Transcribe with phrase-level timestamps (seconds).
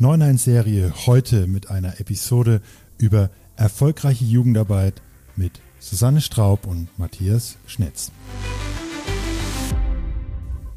[0.00, 2.60] 9-1-Serie heute mit einer Episode
[2.98, 5.02] über erfolgreiche Jugendarbeit
[5.34, 8.12] mit Susanne Straub und Matthias Schnetz.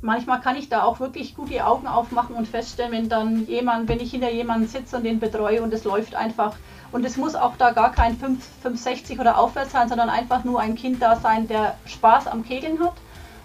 [0.01, 3.87] Manchmal kann ich da auch wirklich gut die Augen aufmachen und feststellen, wenn dann jemand,
[3.89, 6.55] wenn ich hinter jemanden sitze und den betreue und es läuft einfach.
[6.91, 10.59] Und es muss auch da gar kein 5, 560 oder aufwärts sein, sondern einfach nur
[10.59, 12.95] ein Kind da sein, der Spaß am Kegeln hat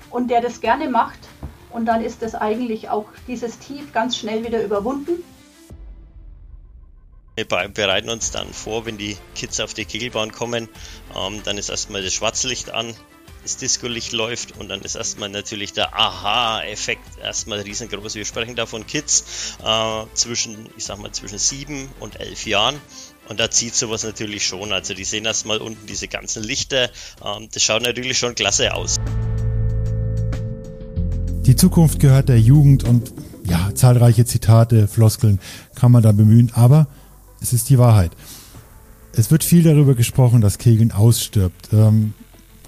[0.09, 1.19] und der das gerne macht.
[1.69, 5.23] Und dann ist das eigentlich auch dieses Tief ganz schnell wieder überwunden.
[7.37, 10.71] Wir bereiten uns dann vor, wenn die Kids auf die Kegelbahn kommen,
[11.15, 12.95] ähm, dann ist erstmal das Schwarzlicht an,
[13.43, 18.15] das Disco-Licht läuft und dann ist erstmal natürlich der Aha-Effekt erstmal riesengroß.
[18.15, 22.81] Wir sprechen da von Kids äh, zwischen, ich sag mal, zwischen sieben und elf Jahren.
[23.29, 24.73] Und da zieht sowas natürlich schon.
[24.73, 26.89] Also die sehen erstmal unten diese ganzen Lichter.
[27.23, 28.97] Ähm, das schaut natürlich schon klasse aus.
[31.43, 33.13] Die Zukunft gehört der Jugend und
[33.45, 35.39] ja, zahlreiche Zitate, Floskeln
[35.75, 36.89] kann man da bemühen, aber
[37.47, 38.11] es ist die Wahrheit.
[39.13, 41.69] Es wird viel darüber gesprochen, dass Kegeln ausstirbt.
[41.73, 42.13] Ähm,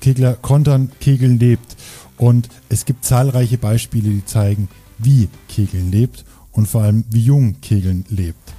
[0.01, 1.77] Kegler kontern, Kegeln lebt.
[2.17, 7.61] Und es gibt zahlreiche Beispiele, die zeigen, wie Kegeln lebt und vor allem, wie jung
[7.61, 8.55] Kegeln lebt.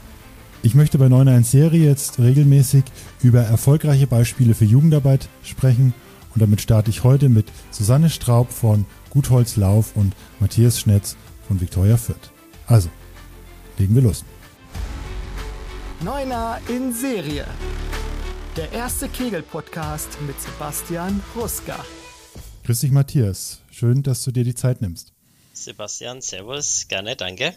[0.61, 2.83] Ich möchte bei 9.1 Serie jetzt regelmäßig
[3.21, 5.93] über erfolgreiche Beispiele für Jugendarbeit sprechen
[6.33, 11.15] und damit starte ich heute mit Susanne Straub von Gutholz Lauf und Matthias Schnetz
[11.47, 12.31] von Viktoria Fürth.
[12.67, 12.89] Also,
[13.77, 14.25] legen wir los.
[16.01, 17.45] Neuner in Serie.
[18.55, 21.75] Der erste Kegel-Podcast mit Sebastian Ruska.
[22.63, 23.59] Grüß dich, Matthias.
[23.69, 25.11] Schön, dass du dir die Zeit nimmst.
[25.51, 27.53] Sebastian, Servus, gerne, danke.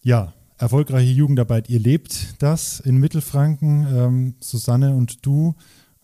[0.00, 1.68] Ja, erfolgreiche Jugendarbeit.
[1.68, 5.54] Ihr lebt das in Mittelfranken, ähm, Susanne und du.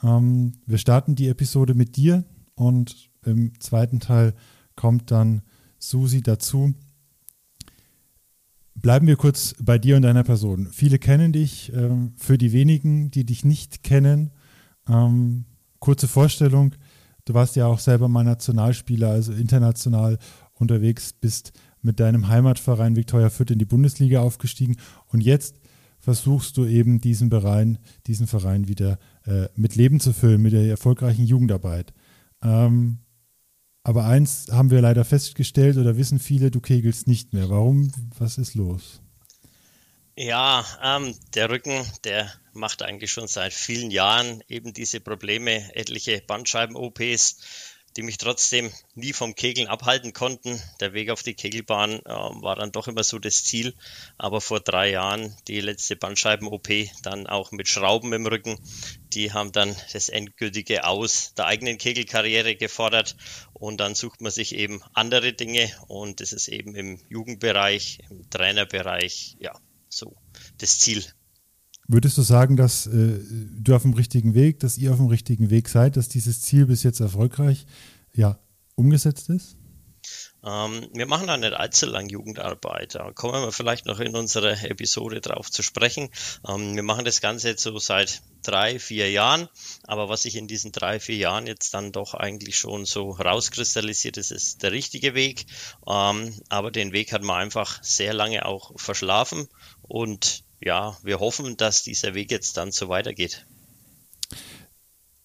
[0.03, 4.35] Ähm, wir starten die Episode mit dir und im zweiten Teil
[4.77, 5.41] kommt dann
[5.79, 6.75] Susi dazu.
[8.83, 10.69] Bleiben wir kurz bei dir und deiner Person.
[10.73, 11.71] Viele kennen dich.
[11.75, 14.31] Ähm, für die wenigen, die dich nicht kennen,
[14.89, 15.45] ähm,
[15.81, 16.75] kurze Vorstellung.
[17.27, 20.19] Du warst ja auch selber mal Nationalspieler, also international
[20.55, 24.77] unterwegs, bist mit deinem Heimatverein Viktoria Fürth in die Bundesliga aufgestiegen
[25.09, 25.61] und jetzt
[25.99, 30.67] versuchst du eben diesen Verein, diesen Verein wieder äh, mit Leben zu füllen, mit der
[30.67, 31.93] erfolgreichen Jugendarbeit.
[32.43, 32.99] Ähm,
[33.83, 37.49] aber eins haben wir leider festgestellt oder wissen viele, du kegelst nicht mehr.
[37.49, 37.91] Warum?
[38.19, 39.01] Was ist los?
[40.17, 46.23] Ja, ähm, der Rücken, der macht eigentlich schon seit vielen Jahren eben diese Probleme, etliche
[46.27, 50.61] Bandscheiben-OPs die mich trotzdem nie vom Kegeln abhalten konnten.
[50.81, 53.75] Der Weg auf die Kegelbahn äh, war dann doch immer so das Ziel.
[54.17, 56.69] Aber vor drei Jahren die letzte Bandscheiben-OP,
[57.03, 58.59] dann auch mit Schrauben im Rücken,
[59.13, 63.17] die haben dann das endgültige Aus der eigenen Kegelkarriere gefordert.
[63.53, 65.71] Und dann sucht man sich eben andere Dinge.
[65.89, 69.59] Und das ist eben im Jugendbereich, im Trainerbereich, ja,
[69.89, 70.17] so
[70.59, 71.05] das Ziel.
[71.93, 73.19] Würdest du sagen, dass äh,
[73.59, 76.67] du auf dem richtigen Weg, dass ihr auf dem richtigen Weg seid, dass dieses Ziel
[76.67, 77.67] bis jetzt erfolgreich
[78.15, 78.39] ja,
[78.77, 79.57] umgesetzt ist?
[80.45, 82.95] Ähm, wir machen da nicht allzu lang Jugendarbeit.
[82.95, 86.11] Da kommen wir vielleicht noch in unserer Episode drauf zu sprechen.
[86.49, 89.49] Ähm, wir machen das Ganze jetzt so seit drei, vier Jahren.
[89.83, 94.17] Aber was sich in diesen drei, vier Jahren jetzt dann doch eigentlich schon so rauskristallisiert
[94.17, 95.47] ist, ist der richtige Weg.
[95.89, 99.49] Ähm, aber den Weg hat man einfach sehr lange auch verschlafen
[99.83, 103.47] und ja, wir hoffen, dass dieser Weg jetzt dann so weitergeht.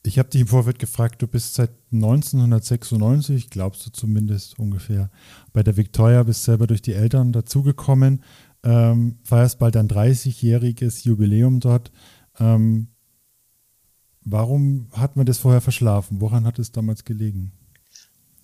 [0.03, 5.09] Ich habe dich im Vorfeld gefragt, du bist seit 1996, glaubst du zumindest ungefähr,
[5.51, 8.23] bei der Victoria, bist selber durch die Eltern dazugekommen,
[8.63, 11.91] ähm, feierst bald ein 30-jähriges Jubiläum dort.
[12.40, 12.90] Ähm,
[14.22, 16.22] warum hat man das vorher verschlafen?
[16.22, 17.52] Woran hat es damals gelegen?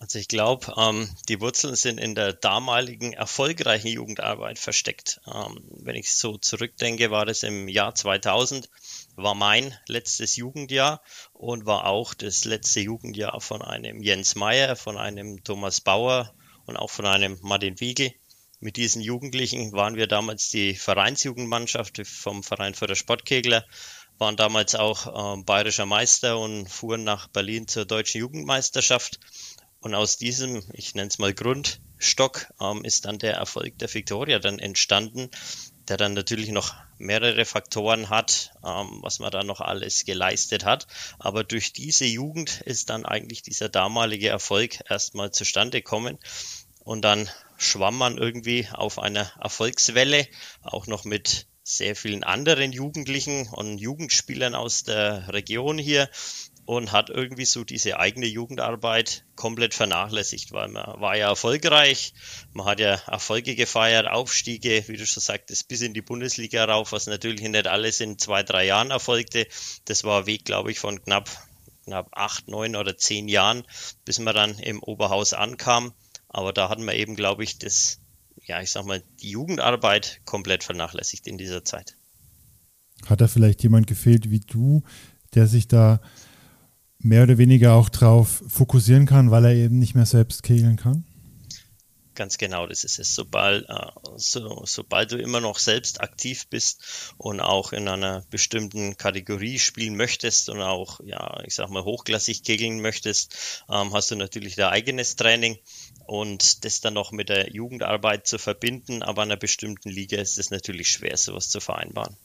[0.01, 5.22] Also ich glaube, ähm, die Wurzeln sind in der damaligen erfolgreichen Jugendarbeit versteckt.
[5.31, 8.67] Ähm, wenn ich so zurückdenke, war das im Jahr 2000,
[9.16, 11.03] war mein letztes Jugendjahr
[11.34, 16.34] und war auch das letzte Jugendjahr von einem Jens Meyer, von einem Thomas Bauer
[16.66, 18.11] und auch von einem Martin Wiegel.
[18.59, 23.67] Mit diesen Jugendlichen waren wir damals die Vereinsjugendmannschaft vom Verein für der Sportkegler
[24.22, 29.20] waren damals auch äh, bayerischer Meister und fuhren nach Berlin zur deutschen Jugendmeisterschaft
[29.81, 34.37] und aus diesem, ich nenne es mal Grundstock, ähm, ist dann der Erfolg der Victoria
[34.37, 35.29] dann entstanden,
[35.87, 40.85] der dann natürlich noch mehrere Faktoren hat, ähm, was man da noch alles geleistet hat.
[41.17, 46.19] Aber durch diese Jugend ist dann eigentlich dieser damalige Erfolg erstmal zustande gekommen.
[46.83, 50.28] Und dann schwamm man irgendwie auf einer Erfolgswelle,
[50.61, 56.09] auch noch mit sehr vielen anderen Jugendlichen und Jugendspielern aus der Region hier
[56.78, 62.14] und hat irgendwie so diese eigene Jugendarbeit komplett vernachlässigt, weil man war ja erfolgreich,
[62.53, 66.94] man hat ja Erfolge gefeiert, Aufstiege, wie du schon sagtest, bis in die Bundesliga rauf,
[66.94, 69.47] was natürlich nicht alles in zwei, drei Jahren erfolgte.
[69.84, 71.29] Das war ein Weg, glaube ich, von knapp,
[71.84, 73.64] knapp acht, neun oder zehn Jahren,
[74.06, 75.91] bis man dann im Oberhaus ankam.
[76.29, 78.00] Aber da hatten wir eben, glaube ich, das,
[78.46, 81.97] ja, ich sag mal, die Jugendarbeit komplett vernachlässigt in dieser Zeit.
[83.08, 84.84] Hat da vielleicht jemand gefehlt wie du,
[85.34, 86.00] der sich da
[87.03, 91.06] mehr oder weniger auch drauf fokussieren kann, weil er eben nicht mehr selbst kegeln kann?
[92.14, 93.16] Ganz genau, das ist es.
[93.16, 93.88] Sobald, äh,
[94.18, 99.96] so, sobald du immer noch selbst aktiv bist und auch in einer bestimmten Kategorie spielen
[99.96, 104.72] möchtest und auch, ja, ich sag mal, hochklassig kegeln möchtest, ähm, hast du natürlich dein
[104.72, 105.58] eigenes Training
[106.06, 110.38] und das dann noch mit der Jugendarbeit zu verbinden, aber an einer bestimmten Liga ist
[110.38, 112.18] es natürlich schwer, sowas zu vereinbaren.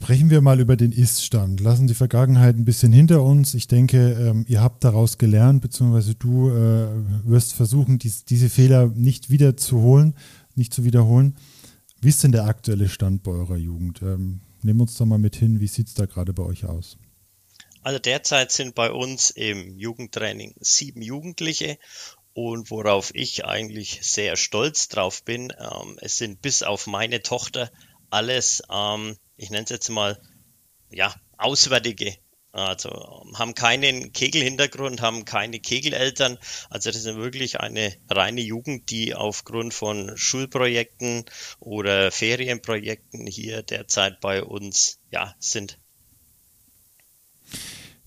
[0.00, 1.58] Sprechen wir mal über den Ist-Stand.
[1.58, 3.54] Lassen die Vergangenheit ein bisschen hinter uns.
[3.54, 6.86] Ich denke, ähm, ihr habt daraus gelernt, beziehungsweise du äh,
[7.24, 10.14] wirst versuchen, dies, diese Fehler nicht wieder zu holen,
[10.54, 11.36] nicht zu wiederholen.
[12.00, 14.00] Wie ist denn der aktuelle Stand bei eurer Jugend?
[14.02, 15.58] Ähm, nehmen uns doch mal mit hin.
[15.58, 16.96] Wie sieht es da gerade bei euch aus?
[17.82, 21.76] Also derzeit sind bei uns im Jugendtraining sieben Jugendliche
[22.34, 27.72] und worauf ich eigentlich sehr stolz drauf bin, ähm, es sind bis auf meine Tochter
[28.10, 30.20] alles ähm, ich nenne es jetzt mal,
[30.90, 32.16] ja, Auswärtige.
[32.50, 36.38] Also haben keinen Kegelhintergrund, haben keine Kegeleltern.
[36.70, 41.24] Also das ist wirklich eine reine Jugend, die aufgrund von Schulprojekten
[41.60, 45.78] oder Ferienprojekten hier derzeit bei uns ja, sind.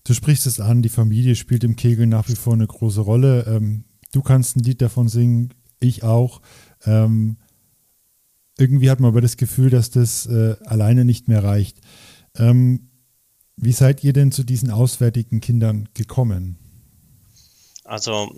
[0.04, 3.46] Du sprichst es an, die Familie spielt im Kegel nach wie vor eine große Rolle.
[3.46, 6.42] Ähm, du kannst ein Lied davon singen, ich auch.
[6.84, 7.38] Ähm,
[8.62, 11.78] irgendwie hat man aber das Gefühl, dass das äh, alleine nicht mehr reicht.
[12.36, 12.90] Ähm,
[13.56, 16.56] wie seid ihr denn zu diesen auswärtigen Kindern gekommen?
[17.84, 18.32] Also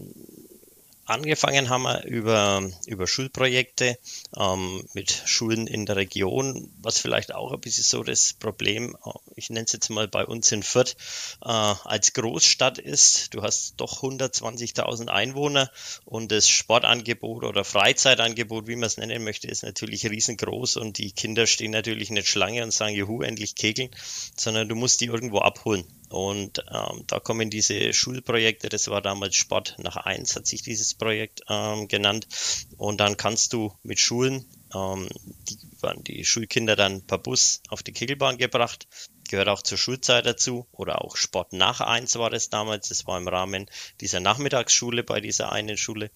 [1.06, 3.98] Angefangen haben wir über, über Schulprojekte
[4.38, 9.10] ähm, mit Schulen in der Region, was vielleicht auch ein bisschen so das Problem, äh,
[9.36, 10.96] ich nenne es jetzt mal bei uns in Fürth,
[11.42, 13.34] äh, als Großstadt ist.
[13.34, 15.70] Du hast doch 120.000 Einwohner
[16.06, 21.12] und das Sportangebot oder Freizeitangebot, wie man es nennen möchte, ist natürlich riesengroß und die
[21.12, 23.90] Kinder stehen natürlich nicht Schlange und sagen, juhu, endlich kegeln,
[24.36, 25.84] sondern du musst die irgendwo abholen.
[26.14, 30.94] Und ähm, da kommen diese Schulprojekte, das war damals Sport nach eins, hat sich dieses
[30.94, 32.28] Projekt ähm, genannt.
[32.76, 37.82] Und dann kannst du mit Schulen, ähm, die waren die Schulkinder dann per Bus auf
[37.82, 38.86] die Kegelbahn gebracht,
[39.28, 42.90] gehört auch zur Schulzeit dazu oder auch Sport nach eins war das damals.
[42.90, 43.66] Das war im Rahmen
[44.00, 46.12] dieser Nachmittagsschule bei dieser einen Schule.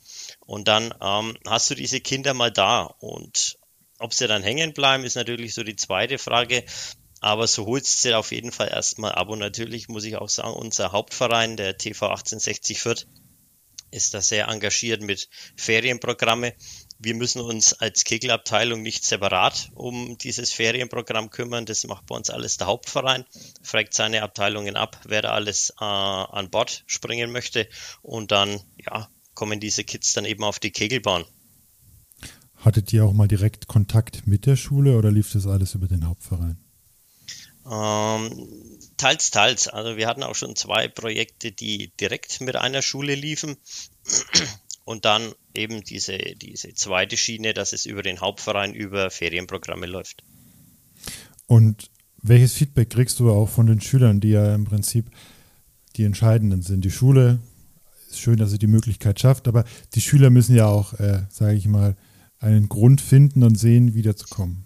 [0.46, 3.58] Und dann ähm, hast du diese Kinder mal da und
[3.98, 6.62] ob sie dann hängen bleiben, ist natürlich so die zweite Frage.
[7.20, 9.28] Aber so holst du auf jeden Fall erstmal ab.
[9.28, 13.06] Und natürlich muss ich auch sagen, unser Hauptverein, der TV 1860 Fürth,
[13.90, 16.54] ist da sehr engagiert mit Ferienprogramme.
[16.98, 21.64] Wir müssen uns als Kegelabteilung nicht separat um dieses Ferienprogramm kümmern.
[21.64, 23.24] Das macht bei uns alles der Hauptverein,
[23.62, 27.68] fragt seine Abteilungen ab, wer da alles äh, an Bord springen möchte.
[28.02, 31.24] Und dann, ja, kommen diese Kids dann eben auf die Kegelbahn.
[32.56, 36.08] Hattet ihr auch mal direkt Kontakt mit der Schule oder lief das alles über den
[36.08, 36.58] Hauptverein?
[37.70, 38.48] Ähm,
[38.96, 39.68] teils, teils.
[39.68, 43.56] Also wir hatten auch schon zwei Projekte, die direkt mit einer Schule liefen.
[44.84, 50.24] Und dann eben diese, diese zweite Schiene, dass es über den Hauptverein über Ferienprogramme läuft.
[51.46, 51.90] Und
[52.22, 55.10] welches Feedback kriegst du auch von den Schülern, die ja im Prinzip
[55.96, 56.86] die Entscheidenden sind?
[56.86, 57.38] Die Schule
[58.08, 61.56] ist schön, dass sie die Möglichkeit schafft, aber die Schüler müssen ja auch, äh, sage
[61.56, 61.94] ich mal,
[62.40, 64.64] einen Grund finden und sehen, wiederzukommen.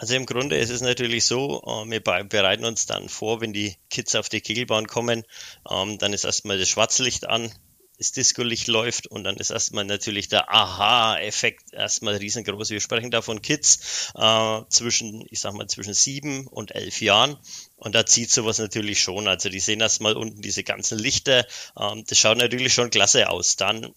[0.00, 3.74] Also im Grunde ist es natürlich so, äh, wir bereiten uns dann vor, wenn die
[3.90, 5.24] Kids auf die Kegelbahn kommen,
[5.68, 7.50] ähm, dann ist erstmal das Schwarzlicht an,
[7.98, 12.70] das Disco-Licht läuft und dann ist erstmal natürlich der Aha-Effekt erstmal riesengroß.
[12.70, 17.36] Wir sprechen da von Kids äh, zwischen, ich sag mal, zwischen sieben und elf Jahren.
[17.74, 19.26] Und da zieht sowas natürlich schon.
[19.26, 21.44] Also die sehen erstmal unten diese ganzen Lichter.
[21.76, 23.56] Ähm, das schaut natürlich schon klasse aus.
[23.56, 23.92] Dann,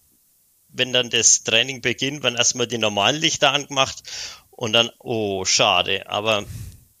[0.66, 4.02] wenn dann das Training beginnt, werden erstmal die normalen Lichter angemacht
[4.62, 6.08] und dann, oh, schade.
[6.08, 6.44] Aber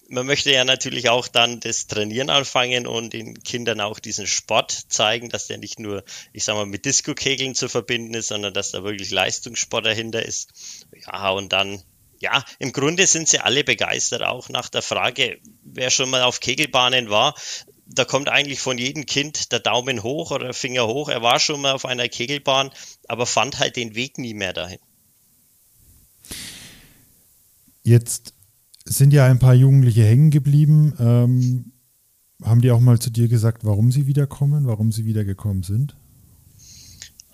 [0.08, 4.72] man möchte ja natürlich auch dann das Trainieren anfangen und den Kindern auch diesen Sport
[4.88, 6.02] zeigen, dass der nicht nur,
[6.32, 10.50] ich sag mal, mit Disco-Kegeln zu verbinden ist, sondern dass da wirklich Leistungssport dahinter ist.
[11.06, 11.80] Ja, und dann,
[12.18, 16.40] ja, im Grunde sind sie alle begeistert, auch nach der Frage, wer schon mal auf
[16.40, 17.36] Kegelbahnen war.
[17.86, 21.08] Da kommt eigentlich von jedem Kind der Daumen hoch oder Finger hoch.
[21.08, 22.72] Er war schon mal auf einer Kegelbahn,
[23.06, 24.80] aber fand halt den Weg nie mehr dahin.
[27.82, 28.34] Jetzt
[28.84, 30.94] sind ja ein paar Jugendliche hängen geblieben.
[30.98, 31.72] Ähm,
[32.44, 35.96] haben die auch mal zu dir gesagt, warum sie wiederkommen, warum sie wiedergekommen sind?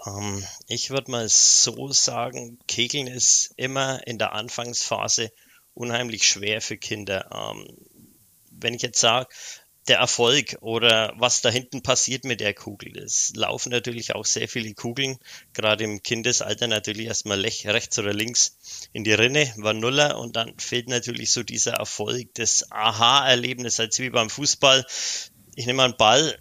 [0.06, 5.30] Ähm, ich würde mal so sagen, Kegeln ist immer in der Anfangsphase
[5.74, 7.30] unheimlich schwer für Kinder.
[7.32, 7.66] Ähm,
[8.50, 9.28] wenn ich jetzt sage,
[9.88, 12.96] der Erfolg oder was da hinten passiert mit der Kugel.
[12.98, 15.18] Es laufen natürlich auch sehr viele Kugeln,
[15.52, 18.56] gerade im Kindesalter natürlich erstmal rechts oder links
[18.92, 23.98] in die Rinne, war Nuller und dann fehlt natürlich so dieser Erfolg, das Aha-Erlebnis, als
[23.98, 24.86] wie beim Fußball.
[25.56, 26.38] Ich nehme einen Ball,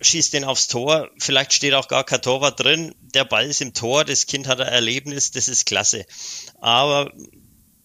[0.00, 3.74] schießt den aufs Tor, vielleicht steht auch gar kein Torwart drin, der Ball ist im
[3.74, 6.06] Tor, das Kind hat ein Erlebnis, das ist klasse.
[6.60, 7.12] Aber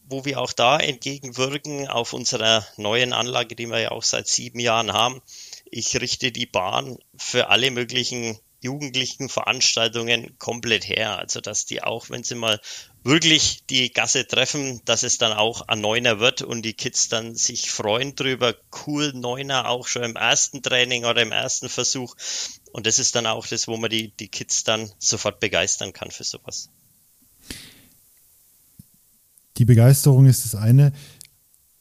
[0.07, 4.59] wo wir auch da entgegenwirken auf unserer neuen Anlage, die wir ja auch seit sieben
[4.59, 5.21] Jahren haben.
[5.69, 11.17] Ich richte die Bahn für alle möglichen jugendlichen Veranstaltungen komplett her.
[11.17, 12.59] Also, dass die auch, wenn sie mal
[13.03, 17.35] wirklich die Gasse treffen, dass es dann auch ein Neuner wird und die Kids dann
[17.35, 18.55] sich freuen drüber.
[18.85, 22.15] Cool, Neuner auch schon im ersten Training oder im ersten Versuch.
[22.71, 26.11] Und das ist dann auch das, wo man die, die Kids dann sofort begeistern kann
[26.11, 26.69] für sowas
[29.57, 30.91] die Begeisterung ist das eine.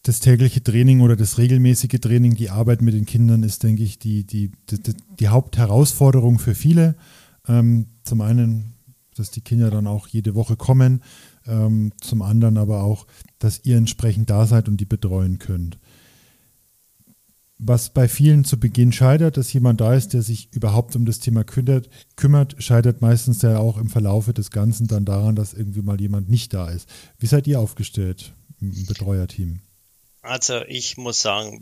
[0.02, 3.99] Das tägliche Training oder das regelmäßige Training, die Arbeit mit den Kindern ist, denke ich,
[3.99, 6.97] die, die, die, die Hauptherausforderung für viele.
[7.49, 8.75] Ähm, zum einen,
[9.16, 11.02] dass die Kinder dann auch jede Woche kommen,
[11.47, 13.07] ähm, zum anderen aber auch,
[13.38, 15.78] dass ihr entsprechend da seid und die betreuen könnt
[17.58, 21.20] was bei vielen zu Beginn scheitert, dass jemand da ist, der sich überhaupt um das
[21.20, 25.82] Thema kümmert, kümmert, scheitert meistens ja auch im Verlaufe des Ganzen dann daran, dass irgendwie
[25.82, 26.88] mal jemand nicht da ist.
[27.18, 29.61] Wie seid ihr aufgestellt im Betreuerteam?
[30.23, 31.61] Also ich muss sagen,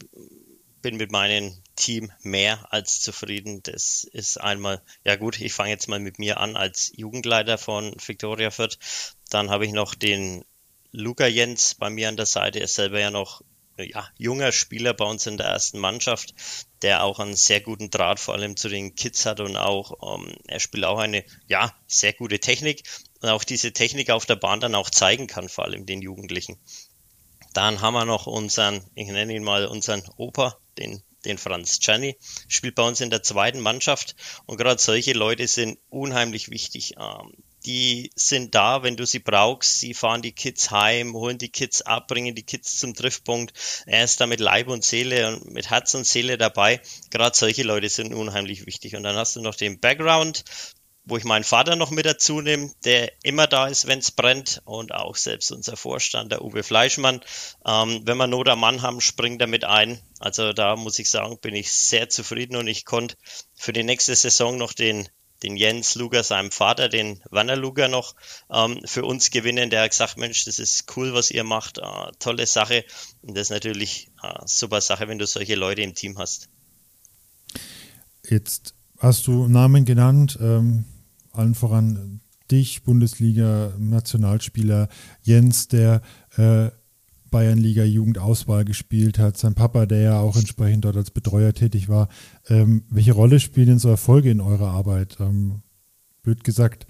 [0.82, 3.62] bin mit meinem Team mehr als zufrieden.
[3.62, 7.94] Das ist einmal, ja gut, ich fange jetzt mal mit mir an als Jugendleiter von
[8.04, 8.78] Victoria Fürth.
[9.30, 10.44] Dann habe ich noch den
[10.90, 12.58] Luca Jens bei mir an der Seite.
[12.58, 13.42] Er ist selber ja noch
[13.76, 16.34] ja, junger Spieler bei uns in der ersten Mannschaft,
[16.82, 20.34] der auch einen sehr guten Draht vor allem zu den Kids hat und auch, ähm,
[20.46, 22.82] er spielt auch eine, ja, sehr gute Technik
[23.20, 26.58] und auch diese Technik auf der Bahn dann auch zeigen kann, vor allem den Jugendlichen.
[27.54, 32.16] Dann haben wir noch unseren, ich nenne ihn mal unseren Opa, den den Franz Czerny,
[32.48, 36.94] spielt bei uns in der zweiten Mannschaft und gerade solche Leute sind unheimlich wichtig.
[36.98, 37.32] Ähm,
[37.64, 39.80] die sind da, wenn du sie brauchst.
[39.80, 43.52] Sie fahren die Kids heim, holen die Kids ab, bringen die Kids zum Treffpunkt.
[43.86, 46.80] Er ist da mit Leib und Seele und mit Herz und Seele dabei.
[47.10, 48.96] Gerade solche Leute sind unheimlich wichtig.
[48.96, 50.44] Und dann hast du noch den Background,
[51.04, 54.62] wo ich meinen Vater noch mit dazu nehme, der immer da ist, wenn es brennt.
[54.64, 57.20] Und auch selbst unser Vorstand, der Uwe Fleischmann.
[57.66, 60.00] Ähm, wenn wir Not am Mann haben, springt er mit ein.
[60.18, 63.16] Also da muss ich sagen, bin ich sehr zufrieden und ich konnte
[63.54, 65.08] für die nächste Saison noch den
[65.42, 68.14] den Jens Luger, seinem Vater, den Werner Luger noch
[68.50, 69.70] ähm, für uns gewinnen.
[69.70, 71.82] Der hat gesagt, Mensch, das ist cool, was ihr macht, äh,
[72.18, 72.84] tolle Sache.
[73.22, 76.48] Und das ist natürlich eine super Sache, wenn du solche Leute im Team hast.
[78.28, 80.84] Jetzt hast du Namen genannt, ähm,
[81.32, 82.20] allen voran
[82.50, 84.88] dich, Bundesliga, Nationalspieler
[85.22, 86.02] Jens, der
[86.36, 86.70] äh,
[87.32, 92.08] Bayernliga Jugendauswahl gespielt hat, sein Papa, der ja auch entsprechend dort als Betreuer tätig war.
[92.48, 95.16] Ähm, welche Rolle spielen denn so Erfolge in eurer Arbeit?
[95.18, 95.62] Ähm,
[96.22, 96.86] blöd gesagt,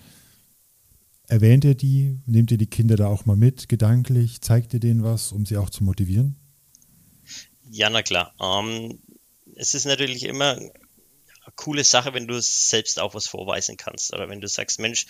[1.28, 2.20] erwähnt ihr die?
[2.26, 4.42] Nehmt ihr die Kinder da auch mal mit, gedanklich?
[4.42, 6.36] Zeigt ihr denen was, um sie auch zu motivieren?
[7.70, 8.34] Ja, na klar.
[8.38, 8.98] Ähm,
[9.56, 10.72] es ist natürlich immer eine
[11.56, 14.12] coole Sache, wenn du selbst auch was vorweisen kannst.
[14.12, 15.06] Oder wenn du sagst, Mensch,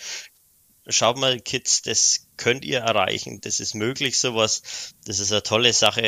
[0.87, 4.93] schaut mal, Kids, das könnt ihr erreichen, das ist möglich, sowas.
[5.05, 6.01] Das ist eine tolle Sache,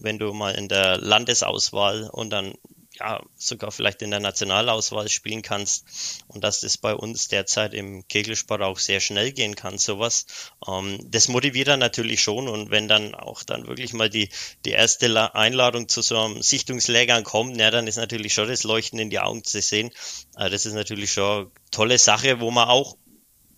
[0.00, 2.54] wenn du mal in der Landesauswahl und dann
[3.00, 5.84] ja sogar vielleicht in der Nationalauswahl spielen kannst
[6.28, 10.26] und dass das bei uns derzeit im Kegelsport auch sehr schnell gehen kann, sowas.
[10.68, 14.28] Ähm, das motiviert dann natürlich schon und wenn dann auch dann wirklich mal die,
[14.64, 18.98] die erste Einladung zu so einem Sichtungslehrgang kommt, ja, dann ist natürlich schon das Leuchten
[18.98, 19.90] in die Augen zu sehen.
[20.36, 22.96] Äh, das ist natürlich schon eine tolle Sache, wo man auch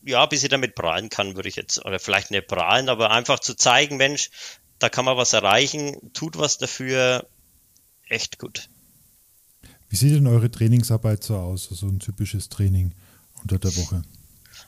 [0.04, 3.38] ja, bis ich damit prahlen kann, würde ich jetzt, oder vielleicht nicht prahlen, aber einfach
[3.38, 4.30] zu zeigen, Mensch,
[4.78, 7.28] da kann man was erreichen, tut was dafür,
[8.09, 8.68] echt gut.
[9.88, 12.94] Wie sieht denn eure Trainingsarbeit so aus, so ein typisches Training
[13.42, 14.02] unter der Woche?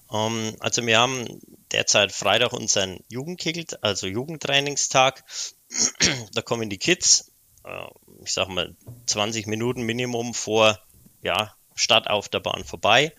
[0.09, 1.41] Um, ähm, also wir haben
[1.73, 5.25] derzeit Freitag unseren Jugendkegel, also Jugendtrainingstag.
[6.35, 7.33] da kommen die Kids,
[7.64, 7.87] äh,
[8.23, 8.76] ich sag mal
[9.07, 10.79] 20 Minuten Minimum vor
[11.23, 13.12] ja, Start auf der Bahn vorbei.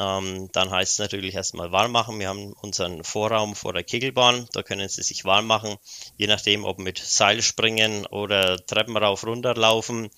[0.00, 2.18] Ähm, dann heißt es natürlich erstmal warm machen.
[2.18, 4.48] Wir haben unseren Vorraum vor der Kegelbahn.
[4.52, 5.76] Da können Sie sich warm machen,
[6.16, 10.10] je nachdem, ob mit Seilspringen oder Treppen rauf runter laufen,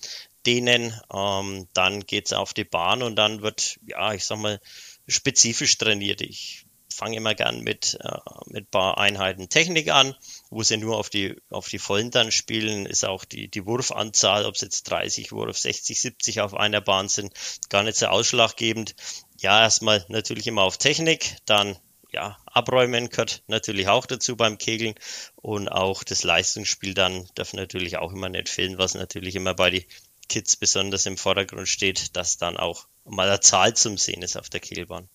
[0.45, 0.99] dehnen.
[1.13, 4.59] Ähm, dann geht es auf die Bahn und dann wird, ja, ich sag mal,
[5.07, 6.21] spezifisch trainiert.
[6.21, 6.65] Ich
[6.97, 8.17] fange immer gern mit, äh,
[8.47, 10.15] mit ein paar Einheiten Technik an,
[10.49, 14.45] wo sie nur auf die, auf die Vollen dann spielen, ist auch die, die Wurfanzahl,
[14.45, 17.33] ob es jetzt 30 Wurf, 60, 70 auf einer Bahn sind,
[17.69, 18.95] gar nicht so ausschlaggebend.
[19.39, 21.75] Ja, erstmal natürlich immer auf Technik, dann
[22.11, 24.95] ja, abräumen gehört natürlich auch dazu beim Kegeln
[25.35, 29.69] und auch das Leistungsspiel dann darf natürlich auch immer nicht fehlen, was natürlich immer bei
[29.69, 29.83] den
[30.29, 34.49] Kids besonders im Vordergrund steht, dass dann auch mal eine Zahl zum Sehen ist auf
[34.49, 35.07] der Kegelbahn.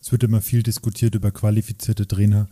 [0.00, 2.48] Es wird immer viel diskutiert über qualifizierte Trainer,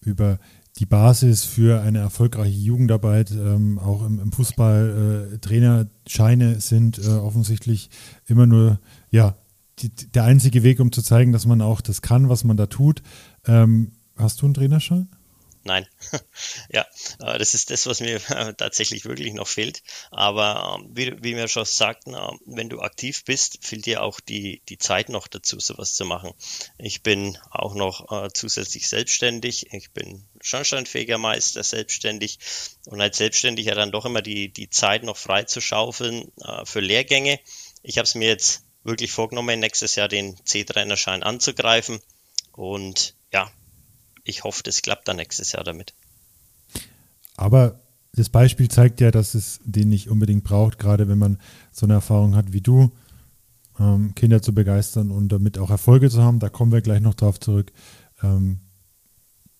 [0.00, 0.38] über
[0.78, 3.30] die Basis für eine erfolgreiche Jugendarbeit.
[3.32, 7.90] Ähm, auch im, im Fußball äh, Trainerscheine sind äh, offensichtlich
[8.26, 9.36] immer nur ja,
[9.82, 12.66] die, der einzige Weg, um zu zeigen, dass man auch das kann, was man da
[12.66, 13.02] tut.
[13.46, 15.08] Ähm, hast du einen Trainerschein?
[15.68, 15.86] Nein.
[16.72, 16.86] ja,
[17.20, 18.20] äh, das ist das, was mir
[18.56, 19.82] tatsächlich wirklich noch fehlt.
[20.10, 24.20] Aber ähm, wie, wie wir schon sagten, ähm, wenn du aktiv bist, fehlt dir auch
[24.20, 26.32] die, die Zeit noch dazu, sowas zu machen.
[26.78, 29.72] Ich bin auch noch äh, zusätzlich selbstständig.
[29.72, 32.38] Ich bin Schornsteinfegermeister selbstständig
[32.86, 36.80] und als Selbstständiger dann doch immer die, die Zeit noch frei zu schaufeln äh, für
[36.80, 37.40] Lehrgänge.
[37.82, 42.00] Ich habe es mir jetzt wirklich vorgenommen, nächstes Jahr den C-Trainerschein anzugreifen.
[42.52, 43.50] Und ja,
[44.24, 45.94] ich hoffe, das klappt dann nächstes Jahr damit.
[47.36, 47.80] Aber
[48.12, 51.38] das Beispiel zeigt ja, dass es den nicht unbedingt braucht, gerade wenn man
[51.70, 52.90] so eine Erfahrung hat wie du,
[53.78, 56.40] ähm, Kinder zu begeistern und damit auch Erfolge zu haben.
[56.40, 57.72] Da kommen wir gleich noch drauf zurück.
[58.22, 58.60] Ähm,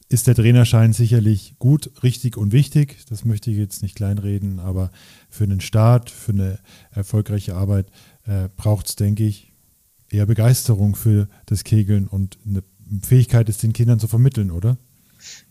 [0.09, 3.05] ist der Trainerschein sicherlich gut, richtig und wichtig.
[3.09, 4.91] Das möchte ich jetzt nicht kleinreden, aber
[5.29, 6.59] für einen Start, für eine
[6.91, 7.91] erfolgreiche Arbeit
[8.29, 9.53] äh, braucht es, denke ich,
[10.11, 12.63] eher Begeisterung für das Kegeln und eine
[13.03, 14.77] Fähigkeit, es den Kindern zu vermitteln, oder?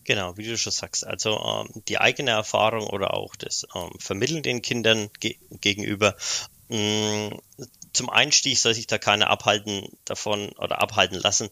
[0.03, 1.05] Genau, wie du schon sagst.
[1.05, 6.15] Also ähm, die eigene Erfahrung oder auch das ähm, Vermitteln den Kindern ge gegenüber.
[6.69, 7.29] Mm,
[7.93, 11.49] zum Einstieg soll sich da keiner abhalten davon oder abhalten lassen,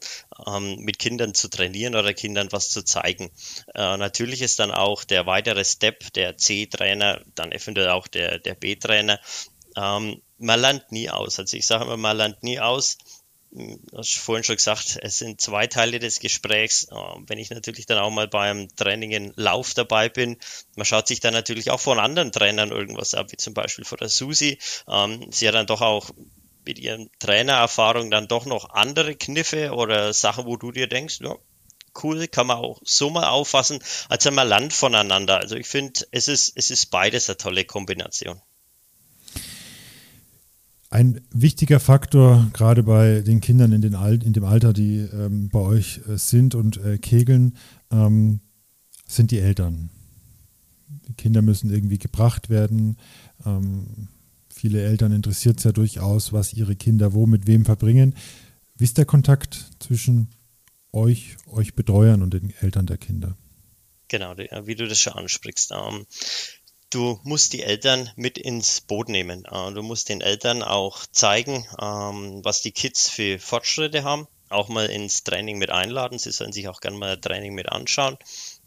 [0.48, 3.32] ähm, mit Kindern zu trainieren oder Kindern was zu zeigen.
[3.74, 8.56] Äh, natürlich ist dann auch der weitere Step, der C-Trainer, dann eventuell auch der, der
[8.56, 9.20] B-Trainer.
[9.76, 11.40] Ähm, man lernt nie aus.
[11.40, 12.98] Also ich sage immer, man lernt nie aus
[13.56, 16.88] du hast vorhin schon gesagt, es sind zwei Teile des Gesprächs.
[16.92, 20.38] Ähm, wenn ich natürlich dann auch mal beim Training in Lauf dabei bin,
[20.76, 23.98] man schaut sich dann natürlich auch von anderen Trainern irgendwas ab, wie zum Beispiel von
[23.98, 24.60] der Susi.
[24.88, 26.10] Ähm, sie hat dann doch auch
[26.66, 31.36] mit ihren Trainererfahrungen dann doch noch andere Kniffe oder Sachen, wo du dir denkst, ja,
[32.04, 33.80] cool, kann man auch so mal auffassen.
[34.10, 35.38] Also man lernt voneinander.
[35.40, 38.42] Also ich finde, es ist, es ist beides eine tolle Kombination.
[40.96, 45.50] Ein wichtiger Faktor, gerade bei den Kindern in, den Al in dem Alter, die ähm,
[45.50, 47.58] bei euch äh, sind und äh, kegeln,
[47.92, 48.40] ähm,
[49.06, 49.90] sind die Eltern.
[51.10, 52.96] Die Kinder müssen irgendwie gebracht werden.
[53.46, 54.08] Ähm,
[54.50, 58.16] viele Eltern interessiert es ja durchaus, was ihre Kinder wo mit wem verbringen.
[58.78, 60.30] Wie ist der Kontakt zwischen
[60.94, 63.36] euch, euch Betreuern und den Eltern der Kinder?
[64.08, 65.74] Genau, wie du das schon ansprichst.
[66.96, 69.44] Du musst die Eltern mit ins Boot nehmen.
[69.44, 74.30] Äh, du musst den Eltern auch zeigen, ähm, was die Kids für Fortschritte haben.
[74.48, 76.20] Auch mal ins Training mit einladen.
[76.20, 78.18] Sie sollen sich auch gerne mal Training mit anschauen.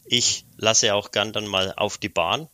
[0.04, 2.50] Ich lasse auch gern dann mal auf die Bahn,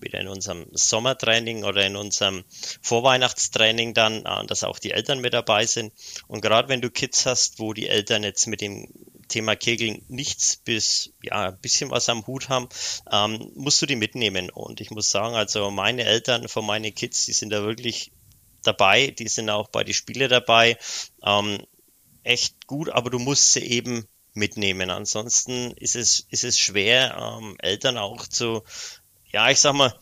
[0.00, 2.42] wieder in unserem Sommertraining oder in unserem
[2.82, 5.92] Vorweihnachtstraining dann, äh, dass auch die Eltern mit dabei sind.
[6.26, 8.88] Und gerade wenn du Kids hast, wo die Eltern jetzt mit dem
[9.28, 12.68] Thema Kegeln nichts bis ja ein bisschen was am Hut haben,
[13.10, 14.50] ähm, musst du die mitnehmen.
[14.50, 18.12] Und ich muss sagen, also meine Eltern von meinen Kids, die sind da wirklich
[18.62, 20.76] dabei, die sind auch bei den Spielen dabei.
[21.24, 21.58] Ähm,
[22.22, 24.90] echt gut, aber du musst sie eben mitnehmen.
[24.90, 28.62] Ansonsten ist es, ist es schwer, ähm, Eltern auch zu,
[29.32, 29.94] ja, ich sag mal,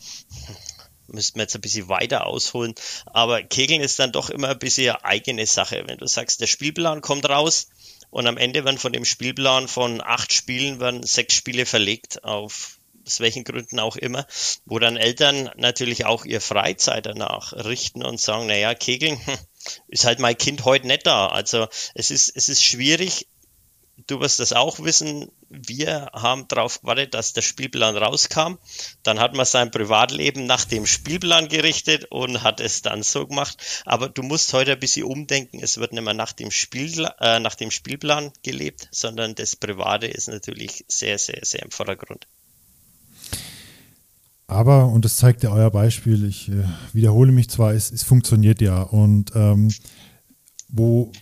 [1.06, 2.74] müssten wir jetzt ein bisschen weiter ausholen,
[3.06, 5.84] aber Kegeln ist dann doch immer ein bisschen eigene Sache.
[5.86, 7.68] Wenn du sagst, der Spielplan kommt raus,
[8.14, 12.78] und am Ende werden von dem Spielplan von acht Spielen werden sechs Spiele verlegt auf
[13.04, 14.26] aus welchen Gründen auch immer,
[14.64, 19.36] wo dann Eltern natürlich auch ihr Freizeit danach richten und sagen, naja, Kegeln hm,
[19.88, 21.26] ist halt mein Kind heute nicht da.
[21.26, 23.26] Also es ist, es ist schwierig,
[24.06, 28.58] du wirst das auch wissen, wir haben darauf gewartet, dass der Spielplan rauskam.
[29.02, 33.56] Dann hat man sein Privatleben nach dem Spielplan gerichtet und hat es dann so gemacht.
[33.84, 35.60] Aber du musst heute ein bisschen umdenken.
[35.62, 40.06] Es wird nicht mehr nach dem, Spiel, äh, nach dem Spielplan gelebt, sondern das Private
[40.06, 42.26] ist natürlich sehr, sehr, sehr im Vordergrund.
[44.46, 48.60] Aber, und das zeigt ja euer Beispiel, ich äh, wiederhole mich zwar, es, es funktioniert
[48.60, 48.82] ja.
[48.82, 49.72] Und ähm,
[50.68, 51.12] wo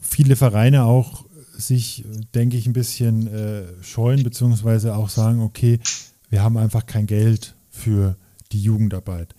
[0.00, 1.25] viele Vereine auch
[1.58, 5.80] sich, denke ich, ein bisschen äh, scheuen, beziehungsweise auch sagen, okay,
[6.28, 8.16] wir haben einfach kein Geld für
[8.52, 9.34] die Jugendarbeit.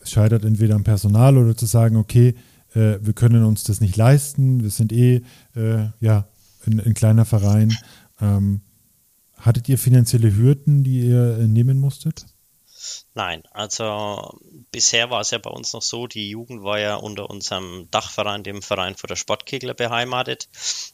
[0.00, 2.34] Es scheitert entweder am Personal oder zu sagen, okay,
[2.74, 5.22] äh, wir können uns das nicht leisten, wir sind eh
[5.54, 6.28] äh, ja,
[6.66, 7.76] ein, ein kleiner Verein.
[8.20, 8.60] Ähm,
[9.36, 12.26] hattet ihr finanzielle Hürden, die ihr äh, nehmen musstet?
[13.14, 14.38] Nein, also
[14.70, 18.44] bisher war es ja bei uns noch so, die Jugend war ja unter unserem Dachverein,
[18.44, 20.48] dem Verein für der Sportkegler beheimatet.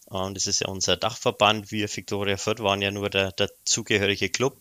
[0.06, 1.70] Und das ist ja unser Dachverband.
[1.70, 4.56] Wir, Victoria Fürth, waren ja nur der, der zugehörige Club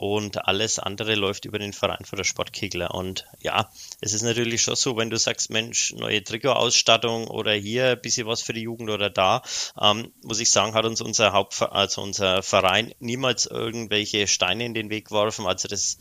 [0.00, 2.94] und alles andere läuft über den Verein für der Sportkegler.
[2.94, 3.70] Und ja,
[4.00, 8.26] es ist natürlich schon so, wenn du sagst, Mensch, neue Trikotausstattung oder hier ein bisschen
[8.26, 9.42] was für die Jugend oder da,
[9.78, 14.72] ähm, muss ich sagen, hat uns unser Haupt, also unser Verein niemals irgendwelche Steine in
[14.72, 15.46] den Weg geworfen.
[15.46, 15.98] Also das,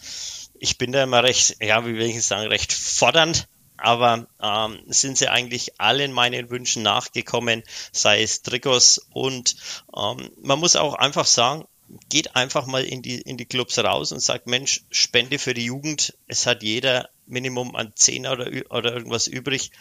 [0.60, 3.48] ich bin da immer recht, ja, wie will ich sagen, recht fordernd
[3.82, 9.56] aber ähm, sind sie eigentlich allen meinen Wünschen nachgekommen, sei es Trikots und
[9.95, 11.65] ähm, man muss auch einfach sagen,
[12.10, 15.65] geht einfach mal in die, in die Clubs raus und sagt, Mensch, Spende für die
[15.65, 16.15] Jugend.
[16.28, 19.72] Es hat jeder Minimum an 10 oder, oder irgendwas übrig.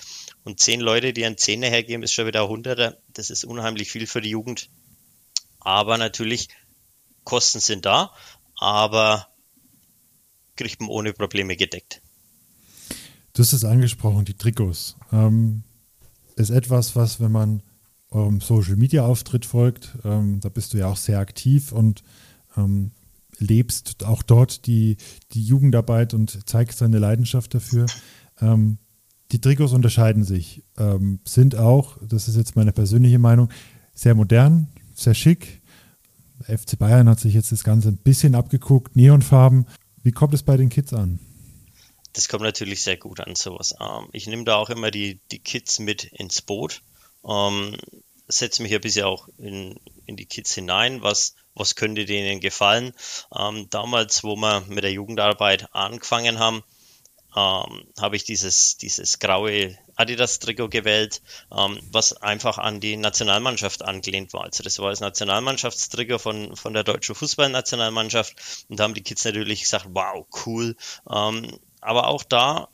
[0.42, 2.96] Und 10 Leute, die an 10 hergeben, ist schon wieder Hunderter.
[3.12, 4.70] Das ist unheimlich viel für die Jugend.
[5.60, 6.48] Aber natürlich,
[7.24, 8.14] Kosten sind da,
[8.56, 9.28] aber
[10.58, 12.02] kriegt man ohne Probleme gedeckt.
[13.32, 14.96] Du hast es angesprochen, die Trikots.
[15.12, 15.62] Ähm,
[16.36, 17.62] ist etwas, was, wenn man
[18.10, 19.96] eurem Social Media Auftritt folgt.
[20.04, 22.02] Ähm, da bist du ja auch sehr aktiv und
[22.56, 22.90] ähm,
[23.38, 24.96] lebst auch dort die,
[25.32, 27.86] die Jugendarbeit und zeigst deine Leidenschaft dafür.
[28.40, 28.78] Ähm,
[29.30, 33.50] die Trikots unterscheiden sich, ähm, sind auch, das ist jetzt meine persönliche Meinung,
[33.94, 35.60] sehr modern, sehr schick.
[36.44, 39.66] FC Bayern hat sich jetzt das Ganze ein bisschen abgeguckt, Neonfarben.
[40.08, 41.18] Wie kommt es bei den Kids an?
[42.14, 43.74] Das kommt natürlich sehr gut an, sowas.
[43.78, 46.80] Ähm, ich nehme da auch immer die, die Kids mit ins Boot
[47.28, 47.76] ähm,
[48.26, 52.94] setze mich ein bisschen auch in, in die Kids hinein, was, was könnte denen gefallen.
[53.38, 56.64] Ähm, damals, wo wir mit der Jugendarbeit angefangen haben,
[57.36, 61.20] ähm, habe ich dieses, dieses graue Adidas-Trikot gewählt,
[61.54, 64.44] ähm, was einfach an die Nationalmannschaft angelehnt war.
[64.44, 69.24] Also das war das Nationalmannschaftstrikot von, von der deutschen Fußballnationalmannschaft und da haben die Kids
[69.24, 70.76] natürlich gesagt, wow, cool.
[71.10, 72.68] Ähm, aber auch da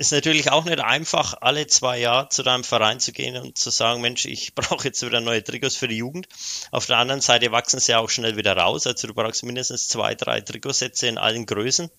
[0.00, 3.68] ist natürlich auch nicht einfach, alle zwei Jahre zu deinem Verein zu gehen und zu
[3.68, 6.26] sagen, Mensch, ich brauche jetzt wieder neue Trikots für die Jugend.
[6.70, 8.86] Auf der anderen Seite wachsen sie auch schnell wieder raus.
[8.86, 11.90] Also du brauchst mindestens zwei, drei Trikotsätze in allen Größen.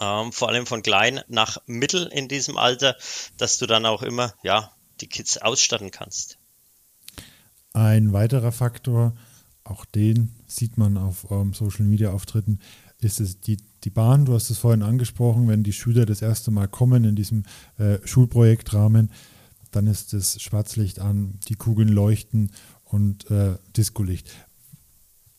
[0.00, 2.96] Ähm, vor allem von klein nach mittel in diesem Alter,
[3.36, 6.38] dass du dann auch immer, ja, die Kids ausstatten kannst.
[7.72, 9.14] Ein weiterer Faktor,
[9.64, 12.60] auch den sieht man auf eurem Social Media Auftritten,
[13.00, 16.50] ist es die die Bahn, du hast es vorhin angesprochen, wenn die Schüler das erste
[16.50, 17.44] Mal kommen in diesem
[17.78, 19.12] äh, Schulprojektrahmen,
[19.70, 22.50] dann ist das Schwarzlicht an, die Kugeln leuchten
[22.82, 24.28] und äh, Discolicht.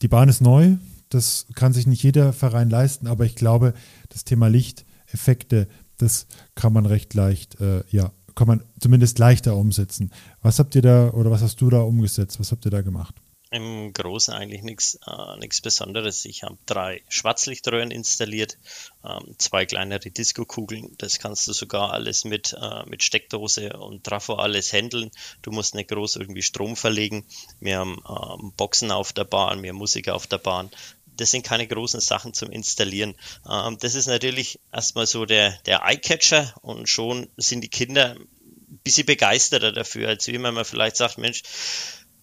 [0.02, 0.78] Die Bahn ist neu,
[1.10, 3.74] das kann sich nicht jeder Verein leisten, aber ich glaube,
[4.10, 5.68] das Thema Lichteffekte,
[5.98, 10.12] das kann man recht leicht, äh, ja, kann man zumindest leichter umsetzen.
[10.42, 12.40] Was habt ihr da oder was hast du da umgesetzt?
[12.40, 13.16] Was habt ihr da gemacht?
[13.50, 16.26] Im Großen eigentlich nichts äh, Besonderes.
[16.26, 18.58] Ich habe drei Schwarzlichtröhren installiert,
[19.06, 20.96] ähm, zwei kleinere Disco-Kugeln.
[20.98, 25.12] Das kannst du sogar alles mit, äh, mit Steckdose und Trafo alles handeln.
[25.44, 27.26] Du musst nicht groß irgendwie Strom verlegen.
[27.62, 30.70] Wir haben ähm, Boxen auf der Bahn, haben Musik auf der Bahn.
[31.18, 33.16] Das sind keine großen Sachen zum Installieren.
[33.50, 38.80] Ähm, das ist natürlich erstmal so der, der Eyecatcher und schon sind die Kinder ein
[38.84, 41.44] bisschen begeisterter dafür, als wie man vielleicht sagt, Mensch,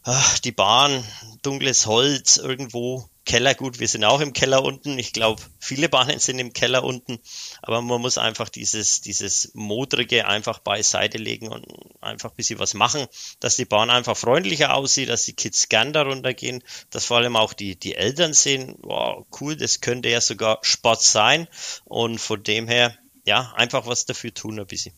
[0.05, 1.03] ach, die Bahn,
[1.43, 4.99] dunkles Holz irgendwo, Keller, gut, wir sind auch im Keller unten.
[4.99, 7.19] Ich glaube, viele Bahnen sind im Keller unten,
[7.63, 11.67] aber man muss einfach dieses, dieses Modrige einfach beiseite legen und
[12.03, 13.07] einfach ein bisschen was machen,
[13.41, 17.37] dass die Bahn einfach freundlicher aussieht, dass die Kids gern darunter gehen, dass vor allem
[17.37, 21.49] auch die, die Eltern sehen, wow, cool, das könnte ja sogar Sport sein
[21.87, 24.95] und von dem her, ja, einfach was dafür tun ein bisschen.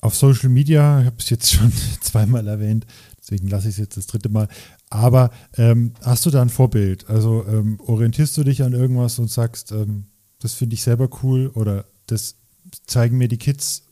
[0.00, 2.86] Auf Social Media, ich habe es jetzt schon zweimal erwähnt,
[3.18, 4.48] deswegen lasse ich es jetzt das dritte Mal.
[4.88, 7.08] Aber ähm, hast du da ein Vorbild?
[7.08, 10.06] Also ähm, orientierst du dich an irgendwas und sagst, ähm,
[10.40, 12.36] das finde ich selber cool oder das
[12.86, 13.84] zeigen mir die Kids?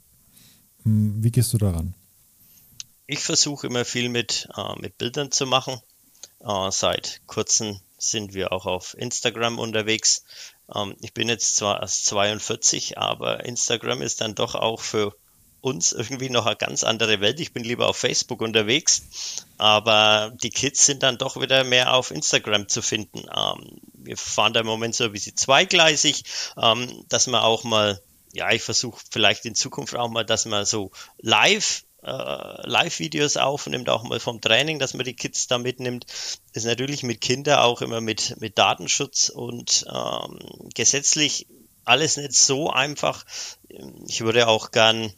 [0.84, 1.94] Hm, wie gehst du daran?
[3.06, 5.80] Ich versuche immer viel mit, äh, mit Bildern zu machen.
[6.40, 10.24] Äh, seit kurzem sind wir auch auf Instagram unterwegs.
[10.74, 15.14] Ähm, ich bin jetzt zwar erst 42, aber Instagram ist dann doch auch für
[15.60, 17.40] uns irgendwie noch eine ganz andere Welt.
[17.40, 19.02] Ich bin lieber auf Facebook unterwegs,
[19.56, 23.24] aber die Kids sind dann doch wieder mehr auf Instagram zu finden.
[23.34, 26.24] Ähm, wir fahren da im Moment so ein bisschen zweigleisig,
[26.60, 28.00] ähm, dass man auch mal,
[28.32, 33.88] ja, ich versuche vielleicht in Zukunft auch mal, dass man so live äh, Live-Videos aufnimmt,
[33.88, 36.06] auch mal vom Training, dass man die Kids da mitnimmt,
[36.52, 40.38] ist natürlich mit Kindern auch immer mit, mit Datenschutz und ähm,
[40.74, 41.48] gesetzlich
[41.84, 43.24] alles nicht so einfach.
[44.06, 45.12] Ich würde auch gern